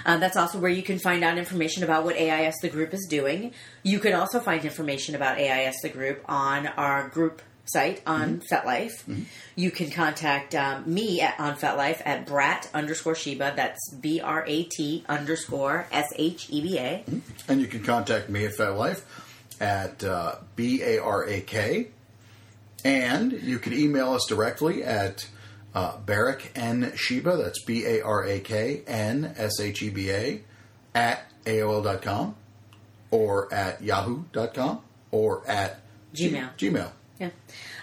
Um, 0.06 0.20
that's 0.20 0.38
also 0.38 0.60
where 0.60 0.72
you 0.72 0.84
can 0.84 1.00
find 1.00 1.24
out 1.24 1.38
information 1.38 1.84
about 1.84 2.04
what 2.04 2.16
AIS 2.16 2.56
the 2.62 2.70
group 2.70 2.94
is 2.94 3.08
doing. 3.10 3.54
You 3.84 4.00
can 4.00 4.14
also 4.14 4.40
find 4.40 4.64
information 4.64 5.16
about 5.16 5.38
AIS 5.38 5.76
the 5.82 5.90
group 5.90 6.24
on 6.28 6.68
our 6.68 7.08
group 7.10 7.42
site 7.66 8.02
on 8.06 8.42
FetLife. 8.52 9.26
You 9.56 9.72
can 9.72 9.92
contact 9.92 10.56
um, 10.56 10.84
me 10.92 11.22
at, 11.22 11.40
on 11.40 11.56
FetLife 11.56 12.02
at 12.06 12.26
brat 12.26 12.70
underscore 12.74 13.16
Sheba. 13.16 13.54
That's 13.56 13.94
B 13.96 14.20
R 14.20 14.44
A 14.48 14.64
T 14.64 15.06
underscore 15.08 15.88
S 15.92 16.12
H 16.16 16.48
E 16.50 16.62
B 16.62 16.80
A. 16.80 17.04
and 17.48 17.62
you 17.62 17.68
can 17.68 17.84
contact 17.84 18.30
me 18.30 18.46
at 18.46 18.54
FetLife 18.54 19.02
at 19.60 20.04
uh, 20.04 20.36
B 20.56 20.82
A 20.84 21.00
R 21.02 21.28
A 21.28 21.42
K. 21.42 21.88
And 22.84 23.32
you 23.32 23.60
can 23.60 23.74
email 23.74 24.14
us 24.14 24.26
directly 24.28 24.84
at 24.84 25.28
uh, 25.74 25.98
Barak 25.98 26.52
N 26.56 26.92
Sheba, 26.96 27.38
that's 27.38 27.64
B 27.64 27.86
A 27.86 28.02
R 28.02 28.26
A 28.26 28.40
K 28.40 28.84
N 28.88 29.34
S 29.38 29.60
H 29.60 29.82
E 29.82 29.90
B 29.90 30.12
A, 30.12 30.42
at 30.94 31.32
AOL.com 31.46 32.36
or 33.10 33.54
at 33.54 33.82
Yahoo.com 33.82 34.82
or 35.12 35.44
at 35.48 35.82
Gmail. 36.14 36.56
Gmail. 36.58 36.92
Yeah. 37.20 37.30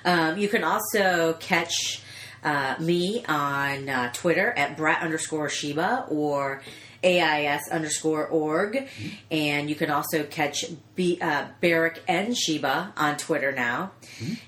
Um, 0.04 0.38
you 0.38 0.48
can 0.48 0.64
also 0.64 1.34
catch 1.34 2.02
uh, 2.42 2.76
me 2.80 3.24
on 3.26 3.88
uh, 3.88 4.12
Twitter 4.12 4.50
at 4.50 4.76
brat 4.76 5.02
underscore 5.02 5.48
Sheba 5.48 6.06
or 6.08 6.62
AIS 7.08 7.62
underscore 7.70 8.26
org. 8.26 8.86
And 9.30 9.68
you 9.68 9.74
can 9.74 9.90
also 9.90 10.24
catch 10.24 10.64
B, 10.94 11.18
uh, 11.20 11.46
Barak 11.60 12.02
and 12.06 12.36
Sheba 12.36 12.92
on 12.96 13.16
Twitter 13.16 13.52
now. 13.52 13.92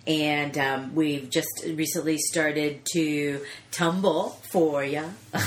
And 0.07 0.59
um, 0.59 0.95
we've 0.95 1.31
just 1.31 1.65
recently 1.65 2.19
started 2.19 2.83
to 2.93 3.41
tumble 3.71 4.31
for 4.51 4.85
you. 4.85 5.05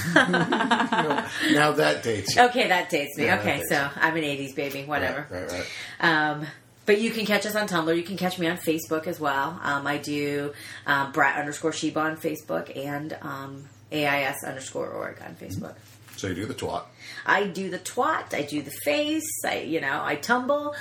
Now 1.54 1.72
that 1.74 2.02
dates 2.04 2.36
you. 2.36 2.44
okay, 2.44 2.68
that 2.70 2.90
dates 2.90 3.18
me. 3.18 3.26
Yeah, 3.26 3.40
okay, 3.40 3.58
dates 3.58 3.70
so 3.70 3.90
I'm 3.96 4.16
an 4.16 4.24
80s 4.24 4.56
baby, 4.56 4.84
whatever. 4.84 5.28
Right, 5.30 5.52
right, 5.52 5.52
right. 5.52 5.66
Um, 6.00 6.48
but 6.86 7.00
you 7.00 7.12
can 7.12 7.26
catch 7.26 7.46
us 7.46 7.56
on 7.56 7.68
Tumblr. 7.68 7.96
You 7.96 8.04
can 8.04 8.18
catch 8.18 8.38
me 8.40 8.48
on 8.48 8.58
Facebook 8.58 9.08
as 9.08 9.20
well. 9.20 9.60
Um, 9.64 9.88
I 9.88 9.98
do 9.98 10.54
um, 10.86 11.12
Brat 11.12 11.38
underscore 11.40 11.72
Sheba 11.72 12.00
on 12.00 12.18
Facebook 12.18 12.76
and 12.76 13.18
um, 13.22 13.70
AIS 13.92 14.44
underscore 14.46 14.90
org 14.90 15.22
on 15.26 15.36
Facebook. 15.36 15.76
So 16.18 16.28
you 16.28 16.36
do 16.36 16.46
the 16.46 16.54
twat. 16.54 16.84
I 17.26 17.46
do 17.48 17.70
the 17.70 17.80
twat. 17.80 18.34
I 18.34 18.44
do 18.44 18.62
the 18.62 18.72
face. 18.84 19.30
I 19.46 19.60
you 19.60 19.82
know 19.82 20.02
I 20.04 20.16
tumble. 20.16 20.76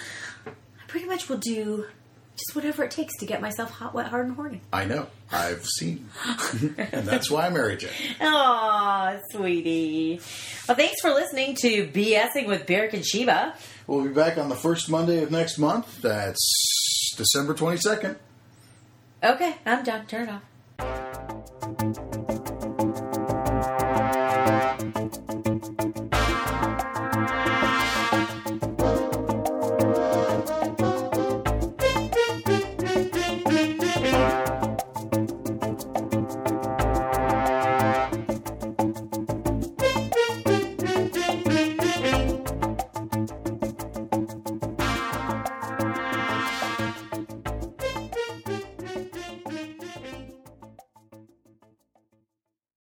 I 0.47 0.51
pretty 0.89 1.07
much 1.07 1.29
will 1.29 1.39
do 1.39 1.87
just 2.37 2.55
whatever 2.55 2.85
it 2.85 2.91
takes 2.91 3.17
to 3.19 3.27
get 3.27 3.41
myself 3.41 3.71
hot, 3.71 3.95
wet, 3.95 4.07
hard, 4.07 4.27
and 4.27 4.37
horny. 4.37 4.61
I 4.73 4.85
know. 4.85 5.07
I've 5.31 5.65
seen. 5.65 6.09
and 6.93 7.07
that's 7.07 7.31
why 7.31 7.47
I 7.47 7.51
married 7.51 7.83
you. 7.83 7.89
Oh, 8.21 9.19
sweetie. 9.31 10.21
Well, 10.67 10.77
thanks 10.77 11.01
for 11.01 11.11
listening 11.11 11.57
to 11.57 11.87
BSing 11.89 12.47
with 12.47 12.67
Barak 12.67 12.95
and 12.95 13.05
Sheba. 13.05 13.55
We'll 13.87 14.05
be 14.05 14.11
back 14.13 14.39
on 14.39 14.49
the 14.49 14.57
first 14.57 14.89
Monday 14.89 15.23
of 15.23 15.31
next 15.31 15.59
month. 15.59 16.03
That's 16.03 17.15
December 17.17 17.55
22nd. 17.55 18.17
Okay, 19.23 19.57
I'm 19.67 19.85
done. 19.85 20.07
Turn 20.07 20.29
off. 20.29 21.12